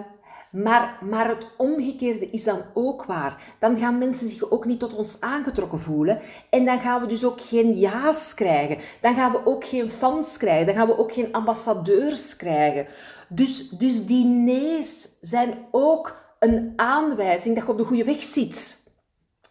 maar, 0.50 0.98
maar 1.00 1.28
het 1.28 1.46
omgekeerde 1.56 2.30
is 2.30 2.44
dan 2.44 2.62
ook 2.74 3.04
waar. 3.04 3.42
Dan 3.58 3.76
gaan 3.76 3.98
mensen 3.98 4.28
zich 4.28 4.50
ook 4.50 4.64
niet 4.64 4.78
tot 4.78 4.94
ons 4.94 5.20
aangetrokken 5.20 5.78
voelen. 5.78 6.20
En 6.50 6.64
dan 6.64 6.80
gaan 6.80 7.00
we 7.00 7.06
dus 7.06 7.24
ook 7.24 7.40
geen 7.40 7.78
ja's 7.78 8.34
krijgen. 8.34 8.78
Dan 9.00 9.14
gaan 9.14 9.32
we 9.32 9.46
ook 9.46 9.64
geen 9.64 9.90
fans 9.90 10.36
krijgen. 10.36 10.66
Dan 10.66 10.74
gaan 10.74 10.86
we 10.86 10.98
ook 10.98 11.12
geen 11.12 11.32
ambassadeurs 11.32 12.36
krijgen. 12.36 12.86
Dus, 13.28 13.68
dus 13.68 14.06
die 14.06 14.24
nee's 14.24 15.08
zijn 15.20 15.54
ook 15.70 16.16
een 16.38 16.72
aanwijzing 16.76 17.54
dat 17.54 17.64
je 17.64 17.72
op 17.72 17.78
de 17.78 17.84
goede 17.84 18.04
weg 18.04 18.22
zit. 18.22 18.78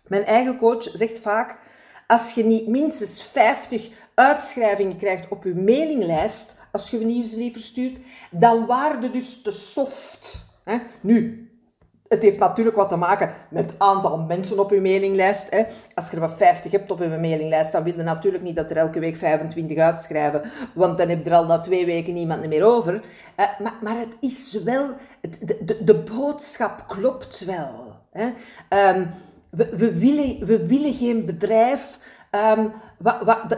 Mijn 0.07 0.25
eigen 0.25 0.57
coach 0.57 0.83
zegt 0.83 1.19
vaak: 1.19 1.59
als 2.07 2.33
je 2.33 2.43
niet 2.43 2.67
minstens 2.67 3.23
50 3.23 3.89
uitschrijvingen 4.13 4.97
krijgt 4.97 5.27
op 5.27 5.43
je 5.43 5.55
mailinglijst, 5.55 6.59
als 6.71 6.89
je 6.89 6.99
een 6.99 7.07
nieuwsbrief 7.07 7.53
verstuurt, 7.53 7.99
dan 8.31 8.65
waarde 8.65 9.11
dus 9.11 9.41
te 9.41 9.51
soft. 9.51 10.48
Nu, 11.01 11.49
het 12.09 12.21
heeft 12.21 12.39
natuurlijk 12.39 12.75
wat 12.75 12.89
te 12.89 12.95
maken 12.95 13.33
met 13.49 13.71
het 13.71 13.79
aantal 13.79 14.17
mensen 14.17 14.59
op 14.59 14.71
je 14.71 14.81
mailinglijst. 14.81 15.49
Hè. 15.49 15.63
Als 15.93 16.09
je 16.09 16.15
er 16.15 16.21
wat 16.21 16.33
50 16.33 16.71
hebt 16.71 16.91
op 16.91 16.99
je 16.99 17.07
mailinglijst, 17.07 17.71
dan 17.71 17.83
wil 17.83 17.95
je 17.95 18.03
natuurlijk 18.03 18.43
niet 18.43 18.55
dat 18.55 18.71
er 18.71 18.77
elke 18.77 18.99
week 18.99 19.17
25 19.17 19.77
uitschrijven, 19.77 20.41
want 20.73 20.97
dan 20.97 21.09
heb 21.09 21.23
je 21.23 21.29
er 21.29 21.35
al 21.35 21.45
na 21.45 21.57
twee 21.57 21.85
weken 21.85 22.13
niemand 22.13 22.47
meer 22.47 22.63
over. 22.63 23.03
maar, 23.35 23.75
maar, 23.81 23.97
het 23.97 24.17
is 24.19 24.63
wel, 24.63 24.89
het, 25.21 25.57
de, 25.61 25.83
de, 25.83 25.95
boodschap 25.95 26.83
klopt 26.87 27.45
wel. 27.45 27.95
Hè. 28.11 28.29
Ehm, 28.69 29.05
we, 29.49 29.75
we, 29.75 29.97
willen, 29.97 30.45
we 30.45 30.65
willen 30.67 30.93
geen 30.93 31.25
bedrijf 31.25 31.99
um, 32.31 32.71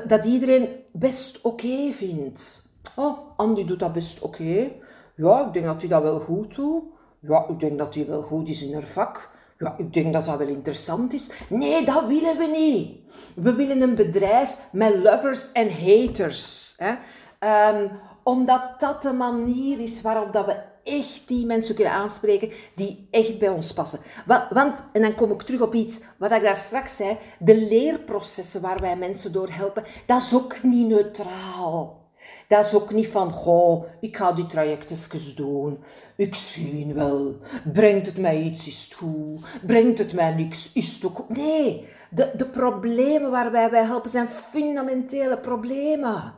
dat 0.07 0.25
iedereen 0.25 0.69
best 0.91 1.41
oké 1.41 1.91
vindt. 1.91 2.69
Oh, 2.95 3.17
Andy 3.37 3.65
doet 3.65 3.79
dat 3.79 3.93
best 3.93 4.21
oké. 4.21 4.69
Ja, 5.15 5.45
ik 5.45 5.53
denk 5.53 5.65
dat 5.65 5.81
hij 5.81 5.89
dat 5.89 6.01
wel 6.01 6.19
goed 6.19 6.55
doet. 6.55 6.83
Ja, 7.21 7.45
ik 7.47 7.59
denk 7.59 7.77
dat 7.77 7.95
hij 7.95 8.07
wel 8.07 8.21
goed 8.21 8.47
is 8.47 8.63
in 8.63 8.73
haar 8.73 8.87
vak. 8.87 9.29
Ja, 9.57 9.75
ik 9.77 9.93
denk 9.93 10.13
dat 10.13 10.25
dat 10.25 10.37
wel 10.37 10.47
interessant 10.47 11.13
is. 11.13 11.29
Nee, 11.49 11.85
dat 11.85 12.05
willen 12.05 12.37
we 12.37 12.47
niet. 12.47 12.99
We 13.35 13.53
willen 13.53 13.81
een 13.81 13.95
bedrijf 13.95 14.57
met 14.71 14.95
lovers 14.95 15.51
en 15.51 15.69
haters. 15.71 16.73
Hè? 16.77 16.93
Ehm, 17.39 17.87
omdat 18.23 18.79
dat 18.79 19.01
de 19.01 19.13
manier 19.13 19.79
is 19.79 20.01
waarop 20.01 20.33
dat 20.33 20.45
we 20.45 20.55
echt 20.83 21.27
die 21.27 21.45
mensen 21.45 21.75
kunnen 21.75 21.93
aanspreken 21.93 22.51
die 22.75 23.07
echt 23.11 23.39
bij 23.39 23.49
ons 23.49 23.73
passen. 23.73 23.99
Want, 24.25 24.43
want, 24.49 24.89
en 24.93 25.01
dan 25.01 25.15
kom 25.15 25.31
ik 25.31 25.41
terug 25.41 25.61
op 25.61 25.73
iets 25.73 25.99
wat 26.17 26.31
ik 26.31 26.41
daar 26.41 26.55
straks 26.55 26.95
zei, 26.95 27.17
de 27.39 27.57
leerprocessen 27.57 28.61
waar 28.61 28.79
wij 28.79 28.95
mensen 28.95 29.31
door 29.33 29.49
helpen, 29.49 29.83
dat 30.05 30.21
is 30.21 30.35
ook 30.35 30.63
niet 30.63 30.87
neutraal. 30.87 32.00
Dat 32.51 32.65
is 32.65 32.73
ook 32.73 32.91
niet 32.91 33.07
van, 33.07 33.31
goh, 33.31 33.85
ik 33.99 34.17
ga 34.17 34.31
die 34.31 34.45
traject 34.45 34.91
even 34.91 35.35
doen. 35.35 35.83
Ik 36.15 36.35
zie 36.35 36.93
wel. 36.93 37.35
Brengt 37.73 38.05
het 38.05 38.17
mij 38.17 38.41
iets, 38.41 38.67
is 38.67 38.83
het 38.83 38.93
goed. 38.93 39.45
Brengt 39.65 39.97
het 39.97 40.13
mij 40.13 40.31
niks, 40.31 40.71
is 40.73 40.93
het 40.93 41.05
ook 41.05 41.15
goed. 41.15 41.37
Nee, 41.37 41.87
de, 42.09 42.31
de 42.37 42.45
problemen 42.45 43.31
waarbij 43.31 43.69
wij 43.69 43.83
helpen 43.83 44.09
zijn 44.09 44.27
fundamentele 44.29 45.37
problemen. 45.37 46.33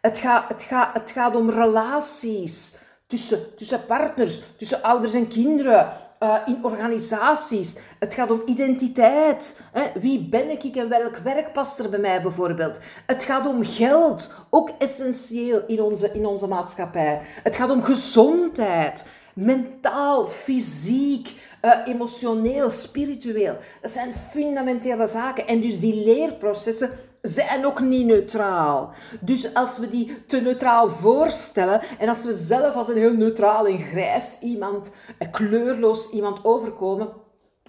Het 0.00 0.18
gaat, 0.18 0.48
het 0.48 0.62
gaat, 0.62 0.94
het 0.94 1.10
gaat 1.10 1.36
om 1.36 1.50
relaties 1.50 2.78
tussen, 3.06 3.54
tussen 3.56 3.86
partners, 3.86 4.42
tussen 4.56 4.82
ouders 4.82 5.14
en 5.14 5.28
kinderen, 5.28 5.92
uh, 6.22 6.36
in 6.46 6.58
organisaties. 6.62 7.76
Het 7.98 8.14
gaat 8.14 8.30
om 8.30 8.42
identiteit. 8.46 9.62
Hè? 9.72 10.00
Wie 10.00 10.28
ben 10.28 10.50
ik 10.50 10.76
en 10.76 10.88
welk 10.88 11.16
werk 11.16 11.52
past 11.52 11.78
er 11.78 11.90
bij 11.90 11.98
mij 11.98 12.22
bijvoorbeeld? 12.22 12.80
Het 13.06 13.24
gaat 13.24 13.46
om 13.46 13.64
geld, 13.64 14.34
ook 14.50 14.70
essentieel 14.78 15.62
in 15.66 15.82
onze, 15.82 16.12
in 16.12 16.26
onze 16.26 16.46
maatschappij. 16.46 17.20
Het 17.42 17.56
gaat 17.56 17.70
om 17.70 17.82
gezondheid, 17.82 19.04
mentaal, 19.34 20.26
fysiek, 20.26 21.34
uh, 21.62 21.76
emotioneel, 21.84 22.70
spiritueel. 22.70 23.56
Dat 23.80 23.90
zijn 23.90 24.14
fundamentele 24.14 25.06
zaken. 25.06 25.46
En 25.46 25.60
dus 25.60 25.80
die 25.80 26.04
leerprocessen 26.04 26.90
zijn 27.22 27.66
ook 27.66 27.80
niet 27.80 28.06
neutraal. 28.06 28.92
Dus 29.20 29.54
als 29.54 29.78
we 29.78 29.90
die 29.90 30.24
te 30.26 30.40
neutraal 30.40 30.88
voorstellen 30.88 31.80
en 31.98 32.08
als 32.08 32.24
we 32.24 32.32
zelf 32.32 32.74
als 32.74 32.88
een 32.88 32.96
heel 32.96 33.14
neutraal 33.14 33.66
en 33.66 33.78
grijs 33.78 34.38
iemand, 34.40 34.94
een 35.18 35.30
kleurloos 35.30 36.10
iemand 36.10 36.44
overkomen, 36.44 37.08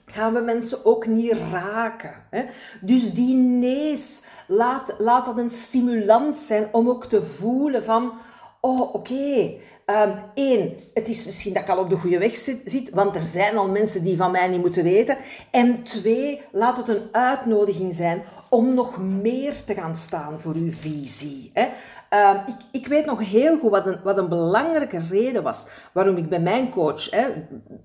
gaan 0.05 0.33
we 0.33 0.39
mensen 0.39 0.85
ook 0.85 1.05
niet 1.05 1.37
raken. 1.51 2.25
Hè? 2.29 2.45
Dus 2.81 3.13
die 3.13 3.35
nees, 3.35 4.23
laat, 4.47 4.95
laat 4.97 5.25
dat 5.25 5.37
een 5.37 5.49
stimulans 5.49 6.47
zijn 6.47 6.67
om 6.71 6.89
ook 6.89 7.05
te 7.05 7.21
voelen 7.21 7.83
van, 7.83 8.13
oh 8.61 8.93
oké, 8.93 9.53
Eén, 10.33 10.61
um, 10.61 10.75
het 10.93 11.07
is 11.07 11.25
misschien 11.25 11.53
dat 11.53 11.61
ik 11.61 11.69
al 11.69 11.77
op 11.77 11.89
de 11.89 11.95
goede 11.95 12.17
weg 12.17 12.35
zit, 12.35 12.89
want 12.93 13.15
er 13.15 13.23
zijn 13.23 13.57
al 13.57 13.69
mensen 13.69 14.03
die 14.03 14.17
van 14.17 14.31
mij 14.31 14.47
niet 14.47 14.61
moeten 14.61 14.83
weten. 14.83 15.17
En 15.51 15.83
twee, 15.83 16.41
laat 16.51 16.77
het 16.77 16.87
een 16.87 17.03
uitnodiging 17.11 17.95
zijn 17.95 18.23
om 18.49 18.73
nog 18.73 19.01
meer 19.01 19.53
te 19.65 19.73
gaan 19.73 19.95
staan 19.95 20.39
voor 20.39 20.53
uw 20.53 20.71
visie. 20.71 21.51
Hè. 21.53 21.67
Um, 22.31 22.41
ik, 22.47 22.81
ik, 22.81 22.87
weet 22.87 23.05
nog 23.05 23.29
heel 23.29 23.57
goed 23.59 23.71
wat 23.71 23.87
een, 23.87 23.97
wat 24.03 24.17
een 24.17 24.29
belangrijke 24.29 25.01
reden 25.09 25.43
was 25.43 25.67
waarom 25.91 26.17
ik 26.17 26.29
bij 26.29 26.39
mijn 26.39 26.69
coach 26.69 27.09
hè, 27.09 27.27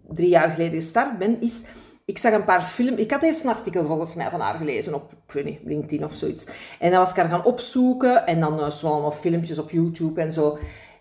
drie 0.09 0.29
jaar 0.29 0.51
geleden 0.51 0.81
gestart 0.81 1.19
ben, 1.19 1.41
is... 1.41 1.63
Ik 2.05 2.19
zag 2.19 2.33
een 2.33 2.45
paar 2.45 2.63
films. 2.63 2.99
Ik 2.99 3.11
had 3.11 3.23
eerst 3.23 3.45
een 3.45 3.51
artikel 3.51 3.85
volgens 3.85 4.15
mij 4.15 4.31
van 4.31 4.41
haar 4.41 4.55
gelezen 4.55 4.95
op 4.95 5.13
ik 5.27 5.33
weet 5.33 5.45
niet, 5.45 5.61
LinkedIn 5.65 6.05
of 6.05 6.15
zoiets. 6.15 6.47
En 6.79 6.91
dan 6.91 7.01
was 7.01 7.11
ik 7.11 7.17
haar 7.17 7.29
gaan 7.29 7.45
opzoeken 7.45 8.27
en 8.27 8.41
dan 8.41 8.61
uh, 8.61 8.71
zo 8.71 8.87
allemaal 8.87 9.13
filmpjes 9.13 9.59
op 9.59 9.71
YouTube 9.71 10.21
en 10.21 10.33
zo. 10.33 10.59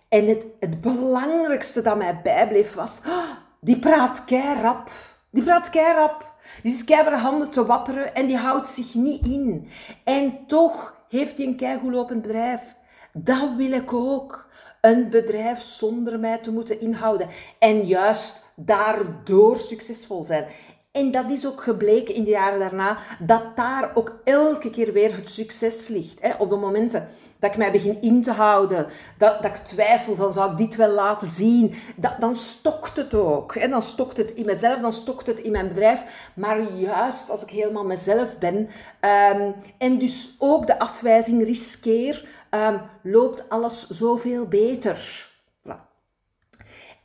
En 0.10 0.28
het, 0.28 0.46
het 0.60 0.82
belangrijkste 0.82 1.82
dat 1.82 1.98
mij 1.98 2.22
bijbleef 2.22 2.74
was, 2.74 3.02
oh, 3.08 3.32
die 3.62 3.80
praat 3.80 4.26
keirap. 4.26 4.90
Die 5.30 5.44
praat 5.44 5.70
keirap. 5.70 6.34
Die 6.64 6.76
zit 6.76 6.84
keihard 6.84 7.20
handen 7.20 7.52
te 7.52 7.66
wapperen 7.66 8.16
en 8.16 8.26
die 8.26 8.38
houdt 8.38 8.68
zich 8.68 8.94
niet 8.94 9.26
in. 9.26 9.70
En 10.04 10.48
toch 10.48 10.96
heeft 11.10 11.38
hij 11.38 11.46
een 11.46 11.56
keigoed 11.56 11.94
lopend 11.94 12.22
bedrijf. 12.22 12.76
Dat 13.14 13.50
wil 13.58 13.72
ik 13.72 13.94
ook. 13.94 14.44
Een 14.82 15.10
bedrijf 15.10 15.62
zonder 15.62 16.20
mij 16.20 16.38
te 16.38 16.52
moeten 16.52 16.82
inhouden. 16.82 17.30
En 17.60 17.86
juist 17.86 18.44
daardoor 18.56 19.58
succesvol 19.58 20.24
zijn. 20.24 20.46
En 20.92 21.12
dat 21.12 21.32
is 21.32 21.48
ook 21.48 21.64
gebleken 21.64 22.14
in 22.14 22.24
de 22.24 22.30
jaren 22.30 22.60
daarna, 22.60 22.98
dat 23.20 23.56
daar 23.56 23.92
ook 23.94 24.20
elke 24.24 24.70
keer 24.70 24.94
weer 24.94 25.16
het 25.16 25.30
succes 25.30 25.88
ligt. 25.88 26.22
Hè? 26.22 26.34
Op 26.34 26.50
de 26.50 26.56
momenten 26.56 27.10
dat 27.40 27.52
ik 27.52 27.58
mij 27.58 27.72
begin 27.72 28.02
in 28.02 28.22
te 28.22 28.32
houden, 28.32 28.88
dat, 29.18 29.42
dat 29.42 29.58
ik 29.58 29.64
twijfel 29.64 30.16
van 30.16 30.34
zou 30.34 30.52
ik 30.52 30.58
dit 30.58 30.76
wel 30.76 30.90
laten 30.90 31.28
zien, 31.28 31.76
dat, 31.96 32.14
dan 32.20 32.36
stokt 32.36 32.96
het 32.96 33.14
ook. 33.14 33.56
En 33.56 33.70
dan 33.70 33.82
stokt 33.82 34.18
het 34.18 34.32
in 34.32 34.46
mezelf, 34.46 34.82
dan 34.82 34.94
stokt 34.94 35.28
het 35.28 35.40
in 35.40 35.52
mijn 35.52 35.68
bedrijf. 35.68 36.30
Maar 36.34 36.62
juist 36.62 37.30
als 37.30 37.44
ik 37.44 37.50
helemaal 37.50 37.86
mezelf 37.86 38.38
ben 38.38 38.70
ehm, 39.00 39.52
en 39.78 39.98
dus 39.98 40.36
ook 40.38 40.68
de 40.68 40.80
afwijzing 40.80 41.46
riskeer, 41.46 42.28
um, 42.50 42.82
loopt 43.02 43.50
alles 43.50 43.88
zoveel 43.88 44.48
beter. 44.48 45.34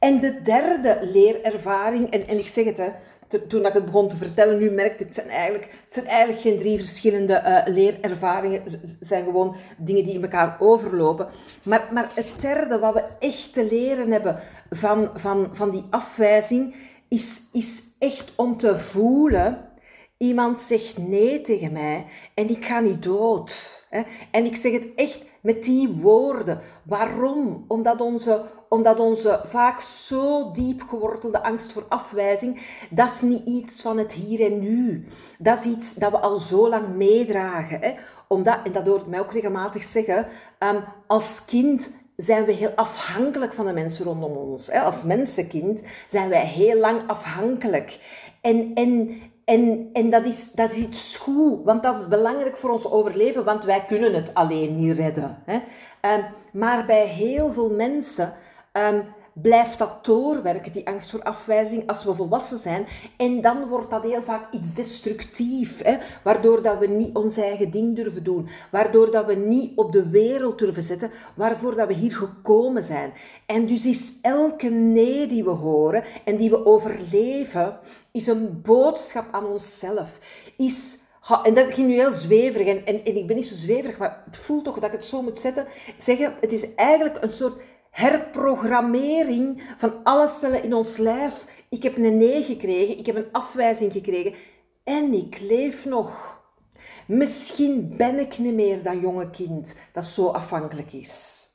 En 0.01 0.21
de 0.21 0.43
derde 0.43 0.99
leerervaring, 1.13 2.11
en, 2.11 2.27
en 2.27 2.39
ik 2.39 2.49
zeg 2.49 2.65
het, 2.65 2.79
hè, 2.79 2.91
toen 3.49 3.67
ik 3.67 3.73
het 3.73 3.85
begon 3.85 4.09
te 4.09 4.17
vertellen, 4.17 4.59
nu 4.59 4.71
merkte 4.71 5.05
ik, 5.05 5.07
het 5.07 5.15
zijn 5.15 5.29
eigenlijk, 5.29 5.65
het 5.65 5.93
zijn 5.93 6.07
eigenlijk 6.07 6.41
geen 6.41 6.59
drie 6.59 6.79
verschillende 6.79 7.43
uh, 7.47 7.75
leerervaringen. 7.75 8.63
Het 8.63 8.97
zijn 9.01 9.25
gewoon 9.25 9.57
dingen 9.77 10.05
die 10.05 10.15
in 10.15 10.23
elkaar 10.23 10.57
overlopen. 10.59 11.29
Maar, 11.63 11.89
maar 11.93 12.11
het 12.15 12.33
derde 12.41 12.79
wat 12.79 12.95
we 12.95 13.05
echt 13.19 13.53
te 13.53 13.65
leren 13.71 14.11
hebben 14.11 14.41
van, 14.71 15.11
van, 15.15 15.49
van 15.53 15.71
die 15.71 15.85
afwijzing, 15.91 16.75
is, 17.09 17.43
is 17.53 17.83
echt 17.99 18.33
om 18.37 18.57
te 18.57 18.79
voelen... 18.79 19.69
Iemand 20.17 20.63
zegt 20.63 20.99
nee 20.99 21.41
tegen 21.41 21.73
mij 21.73 22.07
en 22.35 22.49
ik 22.49 22.65
ga 22.65 22.81
niet 22.81 23.03
dood. 23.03 23.87
En 24.31 24.45
ik 24.45 24.57
zeg 24.57 24.73
het 24.73 24.89
echt 24.95 25.21
met 25.41 25.65
die 25.65 25.89
woorden. 25.89 26.61
Waarom? 26.83 27.65
Omdat 27.69 28.01
onze, 28.01 28.45
omdat 28.71 28.99
onze 28.99 29.41
vaak 29.45 29.81
zo 29.81 30.53
diep 30.53 30.83
gewortelde 30.89 31.43
angst 31.43 31.73
voor 31.73 31.85
afwijzing, 31.89 32.61
dat 32.91 33.11
is 33.11 33.21
niet 33.21 33.47
iets 33.47 33.83
van 33.83 33.99
het 33.99 34.13
hier 34.13 34.53
en 34.53 34.59
nu. 34.59 35.07
Dat 35.39 35.59
is 35.59 35.65
iets 35.65 35.95
dat 35.95 36.11
we 36.11 36.19
al 36.19 36.39
zo 36.39 36.69
lang 36.69 36.89
meedragen. 36.97 37.81
Hè? 37.81 37.95
Omdat, 38.29 38.59
en 38.65 38.73
dat 38.73 38.87
hoort 38.87 39.07
mij 39.07 39.21
ook 39.21 39.33
regelmatig 39.33 39.85
zeggen, 39.85 40.27
um, 40.59 40.85
als 41.07 41.45
kind 41.45 41.99
zijn 42.17 42.45
we 42.45 42.53
heel 42.53 42.73
afhankelijk 42.75 43.53
van 43.53 43.67
de 43.67 43.73
mensen 43.73 44.05
rondom 44.05 44.37
ons. 44.37 44.67
Hè? 44.67 44.81
Als 44.81 45.05
mensenkind 45.05 45.83
zijn 46.09 46.29
wij 46.29 46.47
heel 46.47 46.77
lang 46.79 47.03
afhankelijk. 47.07 47.99
En, 48.41 48.71
en, 48.75 49.21
en, 49.45 49.91
en 49.93 50.11
dat, 50.11 50.25
is, 50.25 50.53
dat 50.53 50.71
is 50.71 50.79
iets 50.79 51.17
goed, 51.17 51.65
want 51.65 51.83
dat 51.83 52.01
is 52.01 52.09
belangrijk 52.09 52.57
voor 52.57 52.71
ons 52.71 52.91
overleven, 52.91 53.45
want 53.45 53.65
wij 53.65 53.85
kunnen 53.85 54.15
het 54.15 54.35
alleen 54.35 54.81
niet 54.81 54.97
redden. 54.97 55.43
Hè? 55.45 55.55
Um, 56.15 56.25
maar 56.53 56.87
bij 56.87 57.07
heel 57.07 57.49
veel 57.53 57.71
mensen 57.71 58.35
um, 58.73 59.05
blijft 59.33 59.79
dat 59.79 60.05
doorwerken, 60.05 60.73
die 60.73 60.87
angst 60.87 61.11
voor 61.11 61.23
afwijzing, 61.23 61.87
als 61.87 62.05
we 62.05 62.15
volwassen 62.15 62.59
zijn. 62.59 62.87
En 63.17 63.41
dan 63.41 63.69
wordt 63.69 63.91
dat 63.91 64.03
heel 64.03 64.23
vaak 64.23 64.53
iets 64.53 64.75
destructief, 64.75 65.83
hè? 65.83 65.97
waardoor 66.25 66.63
dat 66.63 66.79
we 66.79 66.87
niet 66.87 67.17
ons 67.17 67.37
eigen 67.37 67.71
ding 67.71 67.97
durven 67.97 68.25
doen, 68.25 68.49
waardoor 68.71 69.11
dat 69.11 69.27
we 69.27 69.35
niet 69.35 69.73
op 69.79 69.93
de 69.93 70.09
wereld 70.09 70.59
durven 70.59 70.83
zetten, 70.83 71.11
waarvoor 71.35 71.75
dat 71.75 71.89
we 71.89 71.95
hier 71.95 72.17
gekomen 72.17 72.83
zijn. 72.83 73.13
En 73.47 73.67
dus 73.67 73.87
is 73.87 74.13
elke 74.23 74.69
nee 74.69 75.27
die 75.27 75.45
we 75.45 75.51
horen 75.51 76.05
en 76.25 76.37
die 76.37 76.51
we 76.51 76.67
overleven, 76.67 77.79
is 78.13 78.27
een 78.27 78.61
boodschap 78.63 79.27
aan 79.31 79.47
onszelf. 79.47 80.19
Is 80.57 81.09
en 81.43 81.55
dat 81.55 81.73
ging 81.73 81.89
nu 81.89 81.95
heel 81.95 82.13
zweverig. 82.13 82.67
En, 82.67 82.87
en, 82.87 83.05
en, 83.05 83.17
ik 83.17 83.27
ben 83.27 83.37
niet 83.37 83.47
zo 83.47 83.55
zweverig, 83.55 83.99
maar 83.99 84.23
het 84.27 84.37
voelt 84.37 84.65
toch 84.65 84.75
dat 84.75 84.93
ik 84.93 84.99
het 84.99 85.07
zo 85.07 85.23
moet 85.23 85.39
zetten. 85.39 85.67
Zeggen, 85.99 86.35
het 86.41 86.53
is 86.53 86.75
eigenlijk 86.75 87.23
een 87.23 87.33
soort 87.33 87.61
herprogrammering 87.91 89.63
van 89.77 89.93
alle 90.03 90.29
cellen 90.29 90.63
in 90.63 90.75
ons 90.75 90.97
lijf. 90.97 91.65
Ik 91.69 91.83
heb 91.83 91.97
een 91.97 92.17
nee 92.17 92.43
gekregen, 92.43 92.99
ik 92.99 93.07
heb 93.07 93.17
een 93.17 93.33
afwijzing 93.33 93.93
gekregen 93.93 94.35
en 94.85 95.13
ik 95.13 95.41
leef 95.41 95.85
nog. 95.85 96.39
Misschien 97.07 97.95
ben 97.97 98.19
ik 98.19 98.39
niet 98.39 98.55
meer 98.55 98.83
dat 98.83 99.01
jonge 99.01 99.31
kind 99.31 99.81
dat 99.93 100.05
zo 100.05 100.27
afhankelijk 100.27 100.93
is. 100.93 101.47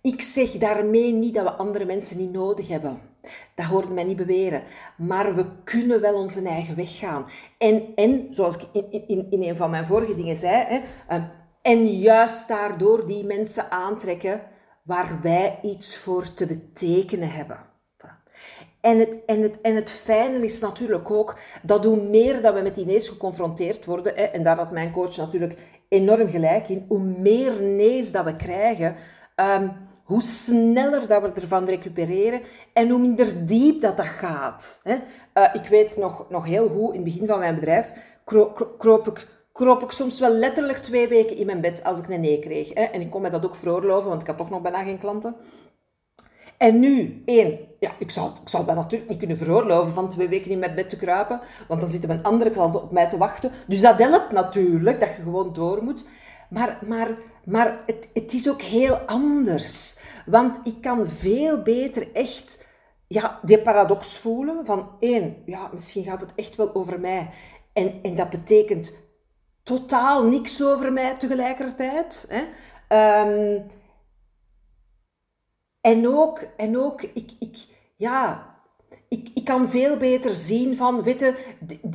Ik 0.00 0.22
zeg 0.22 0.50
daarmee 0.50 1.12
niet 1.12 1.34
dat 1.34 1.44
we 1.44 1.52
andere 1.52 1.84
mensen 1.84 2.18
niet 2.18 2.32
nodig 2.32 2.68
hebben. 2.68 3.00
Dat 3.54 3.66
hoort 3.66 3.90
mij 3.90 4.04
niet 4.04 4.16
beweren. 4.16 4.62
Maar 4.96 5.34
we 5.34 5.46
kunnen 5.64 6.00
wel 6.00 6.14
onze 6.14 6.48
eigen 6.48 6.76
weg 6.76 6.98
gaan. 6.98 7.26
En, 7.58 7.82
en 7.94 8.28
zoals 8.30 8.56
ik 8.56 8.66
in, 8.72 9.08
in, 9.08 9.26
in 9.30 9.42
een 9.42 9.56
van 9.56 9.70
mijn 9.70 9.86
vorige 9.86 10.14
dingen 10.14 10.36
zei, 10.36 10.64
hè, 10.64 10.80
ehm, 11.08 11.22
en 11.62 11.86
juist 11.86 12.48
daardoor 12.48 13.06
die 13.06 13.24
mensen 13.24 13.70
aantrekken 13.70 14.40
waar 14.86 15.18
wij 15.22 15.58
iets 15.62 15.98
voor 15.98 16.34
te 16.34 16.46
betekenen 16.46 17.30
hebben. 17.30 17.58
En 18.80 18.98
het, 18.98 19.24
en, 19.26 19.42
het, 19.42 19.60
en 19.60 19.74
het 19.74 19.90
fijne 19.90 20.44
is 20.44 20.60
natuurlijk 20.60 21.10
ook 21.10 21.38
dat 21.62 21.84
hoe 21.84 22.02
meer 22.02 22.42
dat 22.42 22.54
we 22.54 22.60
met 22.60 22.74
die 22.74 22.86
nees 22.86 23.08
geconfronteerd 23.08 23.84
worden, 23.84 24.32
en 24.32 24.42
daar 24.42 24.56
had 24.56 24.70
mijn 24.70 24.92
coach 24.92 25.16
natuurlijk 25.16 25.58
enorm 25.88 26.28
gelijk 26.28 26.68
in, 26.68 26.84
hoe 26.88 27.00
meer 27.00 27.62
nees 27.62 28.12
dat 28.12 28.24
we 28.24 28.36
krijgen, 28.36 28.96
um, 29.36 29.72
hoe 30.04 30.22
sneller 30.22 31.06
dat 31.06 31.22
we 31.22 31.40
ervan 31.40 31.64
recupereren 31.64 32.40
en 32.72 32.88
hoe 32.88 32.98
minder 32.98 33.46
diep 33.46 33.80
dat 33.80 33.96
dat 33.96 34.06
gaat. 34.06 34.80
Hè. 34.82 34.94
Uh, 35.34 35.54
ik 35.54 35.68
weet 35.68 35.96
nog, 35.96 36.30
nog 36.30 36.44
heel 36.44 36.68
goed, 36.68 36.94
in 36.94 37.00
het 37.00 37.04
begin 37.04 37.26
van 37.26 37.38
mijn 37.38 37.54
bedrijf 37.54 37.92
kroop 38.78 39.06
ik 39.06 39.26
kroop 39.56 39.82
ik 39.82 39.90
soms 39.90 40.20
wel 40.20 40.30
letterlijk 40.32 40.78
twee 40.78 41.08
weken 41.08 41.36
in 41.36 41.46
mijn 41.46 41.60
bed 41.60 41.84
als 41.84 41.98
ik 41.98 42.08
een 42.08 42.20
nee 42.20 42.38
kreeg. 42.38 42.74
Hè. 42.74 42.82
En 42.82 43.00
ik 43.00 43.10
kon 43.10 43.22
me 43.22 43.30
dat 43.30 43.44
ook 43.44 43.54
veroorloven, 43.54 44.08
want 44.08 44.20
ik 44.20 44.26
had 44.26 44.36
toch 44.36 44.50
nog 44.50 44.62
bijna 44.62 44.82
geen 44.82 44.98
klanten. 44.98 45.36
En 46.56 46.80
nu, 46.80 47.22
één, 47.24 47.58
ja, 47.78 47.90
ik 47.98 48.10
zou, 48.10 48.30
ik 48.42 48.48
zou 48.48 48.66
dat 48.66 48.74
natuurlijk 48.74 49.10
niet 49.10 49.18
kunnen 49.18 49.36
veroorloven 49.36 49.92
van 49.92 50.08
twee 50.08 50.28
weken 50.28 50.50
in 50.50 50.58
mijn 50.58 50.74
bed 50.74 50.88
te 50.90 50.96
kruipen, 50.96 51.40
want 51.68 51.80
dan 51.80 51.90
zitten 51.90 52.08
mijn 52.08 52.22
andere 52.22 52.50
klanten 52.50 52.82
op 52.82 52.92
mij 52.92 53.08
te 53.08 53.16
wachten. 53.16 53.50
Dus 53.66 53.80
dat 53.80 53.98
helpt 53.98 54.32
natuurlijk, 54.32 55.00
dat 55.00 55.16
je 55.16 55.22
gewoon 55.22 55.52
door 55.52 55.82
moet. 55.82 56.06
Maar, 56.50 56.78
maar, 56.86 57.08
maar 57.44 57.80
het, 57.86 58.10
het 58.14 58.32
is 58.32 58.50
ook 58.50 58.62
heel 58.62 58.94
anders. 58.94 59.98
Want 60.26 60.58
ik 60.64 60.80
kan 60.80 61.06
veel 61.06 61.62
beter 61.62 62.12
echt 62.12 62.66
ja, 63.06 63.40
die 63.42 63.58
paradox 63.58 64.16
voelen 64.18 64.64
van 64.64 64.90
één, 65.00 65.36
ja, 65.44 65.68
misschien 65.72 66.04
gaat 66.04 66.20
het 66.20 66.32
echt 66.34 66.56
wel 66.56 66.74
over 66.74 67.00
mij. 67.00 67.30
En, 67.72 67.98
en 68.02 68.14
dat 68.14 68.30
betekent 68.30 69.05
totaal 69.66 70.24
niks 70.24 70.62
over 70.64 70.92
mij 70.92 71.14
tegelijkertijd. 71.16 72.26
Hè. 72.28 72.42
Um, 73.22 73.70
en 75.80 76.08
ook, 76.08 76.40
en 76.56 76.78
ook 76.78 77.02
ik, 77.02 77.30
ik, 77.38 77.56
ja, 77.96 78.54
ik, 79.08 79.28
ik 79.34 79.44
kan 79.44 79.70
veel 79.70 79.96
beter 79.96 80.34
zien 80.34 80.76
van, 80.76 81.02
weet 81.02 81.34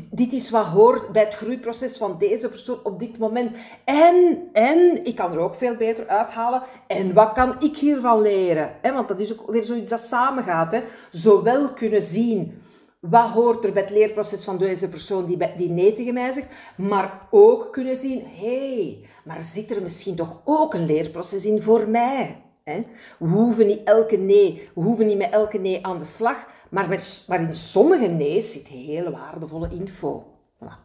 dit 0.09 0.33
is 0.33 0.49
wat 0.49 0.65
hoort 0.65 1.11
bij 1.11 1.23
het 1.23 1.35
groeiproces 1.35 1.97
van 1.97 2.17
deze 2.17 2.49
persoon 2.49 2.79
op 2.83 2.99
dit 2.99 3.17
moment. 3.17 3.53
En, 3.83 4.49
en 4.53 5.05
ik 5.05 5.15
kan 5.15 5.31
er 5.31 5.39
ook 5.39 5.55
veel 5.55 5.75
beter 5.75 6.07
uithalen. 6.07 6.63
En 6.87 7.13
wat 7.13 7.31
kan 7.33 7.55
ik 7.59 7.77
hiervan 7.77 8.21
leren? 8.21 8.75
Want 8.81 9.07
dat 9.07 9.19
is 9.19 9.39
ook 9.39 9.51
weer 9.51 9.63
zoiets 9.63 9.89
dat 9.89 9.99
samengaat. 9.99 10.71
Hè? 10.71 10.83
Zowel 11.09 11.73
kunnen 11.73 12.01
zien 12.01 12.61
wat 13.01 13.29
hoort 13.29 13.65
er 13.65 13.71
bij 13.71 13.81
het 13.81 13.91
leerproces 13.91 14.43
van 14.43 14.57
deze 14.57 14.89
persoon 14.89 15.25
die, 15.25 15.55
die 15.57 15.69
nee 15.69 15.93
tegen 15.93 16.13
mij 16.13 16.33
zegt, 16.33 16.47
maar 16.77 17.27
ook 17.29 17.71
kunnen 17.71 17.95
zien, 17.95 18.25
hé, 18.25 18.75
hey, 18.75 19.05
maar 19.23 19.39
zit 19.39 19.71
er 19.71 19.81
misschien 19.81 20.15
toch 20.15 20.41
ook 20.45 20.73
een 20.73 20.85
leerproces 20.85 21.45
in 21.45 21.61
voor 21.61 21.87
mij? 21.87 22.41
We 22.63 23.27
hoeven 23.27 23.67
niet 23.67 23.83
elke 23.83 24.17
nee, 24.17 24.69
we 24.75 24.81
hoeven 24.81 25.07
niet 25.07 25.17
met 25.17 25.31
elke 25.31 25.57
nee 25.57 25.85
aan 25.85 25.97
de 25.97 26.03
slag, 26.03 26.47
maar, 26.69 26.91
in 27.27 27.53
sommige 27.53 28.07
nee's 28.07 28.51
zit 28.51 28.67
hele 28.67 29.11
waardevolle 29.11 29.69
info. 29.69 30.25
Voilà. 30.55 30.75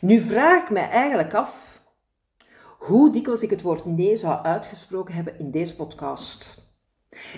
Nu 0.00 0.20
vraag 0.20 0.62
ik 0.62 0.70
mij 0.70 0.88
eigenlijk 0.88 1.34
af 1.34 1.82
hoe 2.78 3.10
dikwijls 3.10 3.42
ik 3.42 3.50
het 3.50 3.62
woord 3.62 3.84
nee 3.84 4.16
zou 4.16 4.44
uitgesproken 4.44 5.14
hebben 5.14 5.38
in 5.38 5.50
deze 5.50 5.76
podcast. 5.76 6.70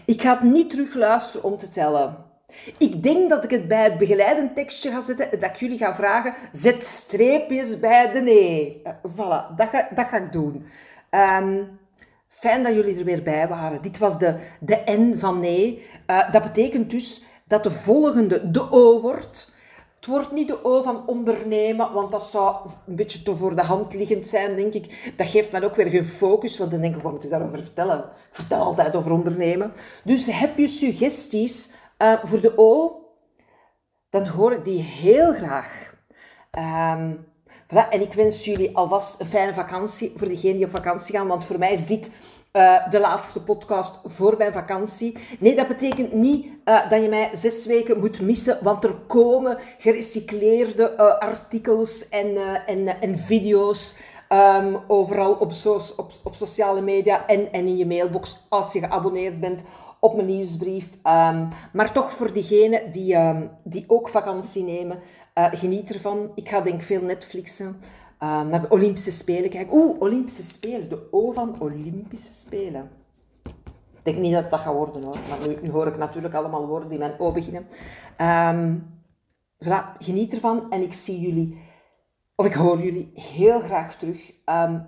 Ik 0.04 0.22
ga 0.22 0.34
het 0.34 0.42
niet 0.42 0.70
terugluisteren 0.70 1.42
om 1.42 1.58
te 1.58 1.68
tellen. 1.68 2.32
Ik 2.78 3.02
denk 3.02 3.30
dat 3.30 3.44
ik 3.44 3.50
het 3.50 3.68
bij 3.68 3.82
het 3.82 3.98
begeleidend 3.98 4.54
tekstje 4.54 4.90
ga 4.90 5.00
zetten 5.00 5.40
dat 5.40 5.50
ik 5.50 5.56
jullie 5.56 5.78
ga 5.78 5.94
vragen, 5.94 6.34
zet 6.52 6.86
streepjes 6.86 7.80
bij 7.80 8.12
de 8.12 8.20
nee. 8.20 8.82
Uh, 8.84 8.92
voilà, 9.12 9.56
dat 9.56 9.68
ga, 9.72 9.88
dat 9.94 10.06
ga 10.06 10.16
ik 10.16 10.32
doen. 10.32 10.66
Um, 11.10 11.78
fijn 12.28 12.62
dat 12.62 12.74
jullie 12.74 12.98
er 12.98 13.04
weer 13.04 13.22
bij 13.22 13.48
waren. 13.48 13.82
Dit 13.82 13.98
was 13.98 14.18
de, 14.18 14.34
de 14.60 14.82
N 14.86 15.14
van 15.18 15.40
nee. 15.40 15.86
Uh, 16.06 16.32
dat 16.32 16.42
betekent 16.42 16.90
dus 16.90 17.24
dat 17.44 17.62
de 17.62 17.70
volgende 17.70 18.50
de 18.50 18.70
O 18.70 19.00
wordt. 19.00 19.52
Het 19.96 20.12
wordt 20.12 20.32
niet 20.32 20.48
de 20.48 20.64
O 20.64 20.82
van 20.82 21.06
ondernemen, 21.06 21.92
want 21.92 22.12
dat 22.12 22.22
zou 22.22 22.56
een 22.86 22.96
beetje 22.96 23.22
te 23.22 23.36
voor 23.36 23.56
de 23.56 23.62
hand 23.62 23.94
liggend 23.94 24.28
zijn, 24.28 24.56
denk 24.56 24.74
ik. 24.74 25.12
Dat 25.16 25.26
geeft 25.26 25.52
mij 25.52 25.64
ook 25.64 25.76
weer 25.76 25.90
geen 25.90 26.04
focus, 26.04 26.58
want 26.58 26.70
dan 26.70 26.80
denk 26.80 26.96
ik, 26.96 27.02
wat 27.02 27.12
moet 27.12 27.24
ik 27.24 27.30
daarover 27.30 27.58
vertellen? 27.58 27.98
Ik 27.98 28.04
vertel 28.30 28.62
altijd 28.62 28.96
over 28.96 29.12
ondernemen. 29.12 29.72
Dus 30.04 30.26
heb 30.26 30.58
je 30.58 30.68
suggesties 30.68 31.70
uh, 31.98 32.24
voor 32.24 32.40
de 32.40 32.52
O, 32.56 33.00
dan 34.10 34.26
hoor 34.26 34.52
ik 34.52 34.64
die 34.64 34.82
heel 34.82 35.32
graag. 35.32 35.94
Um, 36.58 37.26
voilà. 37.66 37.88
En 37.90 38.00
ik 38.00 38.12
wens 38.12 38.44
jullie 38.44 38.76
alvast 38.76 39.20
een 39.20 39.26
fijne 39.26 39.54
vakantie 39.54 40.12
voor 40.16 40.28
degenen 40.28 40.56
die 40.56 40.66
op 40.66 40.76
vakantie 40.76 41.16
gaan, 41.16 41.26
want 41.26 41.44
voor 41.44 41.58
mij 41.58 41.72
is 41.72 41.86
dit 41.86 42.10
uh, 42.52 42.90
de 42.90 43.00
laatste 43.00 43.42
podcast 43.42 44.00
voor 44.04 44.34
mijn 44.38 44.52
vakantie. 44.52 45.18
Nee, 45.38 45.56
dat 45.56 45.68
betekent 45.68 46.12
niet 46.12 46.46
uh, 46.64 46.90
dat 46.90 47.02
je 47.02 47.08
mij 47.08 47.30
zes 47.32 47.66
weken 47.66 48.00
moet 48.00 48.20
missen, 48.20 48.58
want 48.62 48.84
er 48.84 48.94
komen 49.06 49.58
gerecycleerde 49.78 50.96
artikels 51.18 52.08
en, 52.08 52.36
en, 52.66 53.00
en 53.00 53.18
video's 53.18 53.96
um, 54.28 54.80
overal 54.86 55.32
op, 55.32 55.52
op, 55.96 56.12
op 56.24 56.34
sociale 56.34 56.80
media 56.80 57.26
en, 57.26 57.52
en 57.52 57.66
in 57.66 57.76
je 57.76 57.86
mailbox 57.86 58.46
als 58.48 58.72
je 58.72 58.78
geabonneerd 58.78 59.40
bent 59.40 59.64
op 60.04 60.14
mijn 60.14 60.26
nieuwsbrief. 60.26 60.92
Um, 60.92 61.48
maar 61.72 61.92
toch 61.92 62.10
voor 62.10 62.32
diegenen 62.32 62.92
die, 62.92 63.16
um, 63.16 63.50
die 63.62 63.84
ook 63.86 64.08
vakantie 64.08 64.64
nemen, 64.64 64.98
uh, 65.34 65.46
geniet 65.52 65.94
ervan. 65.94 66.30
Ik 66.34 66.48
ga 66.48 66.60
denk 66.60 66.82
veel 66.82 67.02
Netflixen. 67.02 67.76
Uh, 68.20 68.42
naar 68.42 68.60
de 68.60 68.68
Olympische 68.68 69.10
Spelen 69.10 69.50
kijken. 69.50 69.76
Oeh, 69.76 70.00
Olympische 70.00 70.42
Spelen. 70.42 70.88
De 70.88 71.08
O 71.10 71.32
van 71.32 71.60
Olympische 71.60 72.32
Spelen. 72.32 72.90
Ik 73.44 74.02
denk 74.02 74.18
niet 74.18 74.32
dat 74.32 74.50
dat 74.50 74.60
gaat 74.60 74.74
worden 74.74 75.02
hoor. 75.02 75.18
Maar 75.28 75.48
nu, 75.62 75.70
hoor 75.70 75.86
ik 75.86 75.96
natuurlijk 75.96 76.34
allemaal 76.34 76.66
woorden 76.66 76.88
die 76.88 76.98
mijn 76.98 77.18
O 77.18 77.32
beginnen. 77.32 77.66
Um, 78.20 78.86
voilà, 79.64 79.98
geniet 79.98 80.32
ervan. 80.32 80.70
En 80.70 80.82
ik 80.82 80.92
zie 80.92 81.20
jullie, 81.20 81.58
of 82.34 82.46
ik 82.46 82.54
hoor 82.54 82.82
jullie 82.82 83.10
heel 83.14 83.60
graag 83.60 83.96
terug 83.96 84.32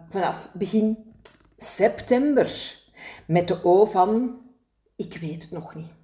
vanaf 0.09 0.51
begin 0.53 1.15
september. 1.57 2.79
Met 3.27 3.49
de 3.49 3.65
O 3.65 3.85
van 3.85 4.45
ik 4.97 5.17
weet 5.17 5.43
het 5.43 5.51
nog 5.51 5.75
niet. 5.75 5.96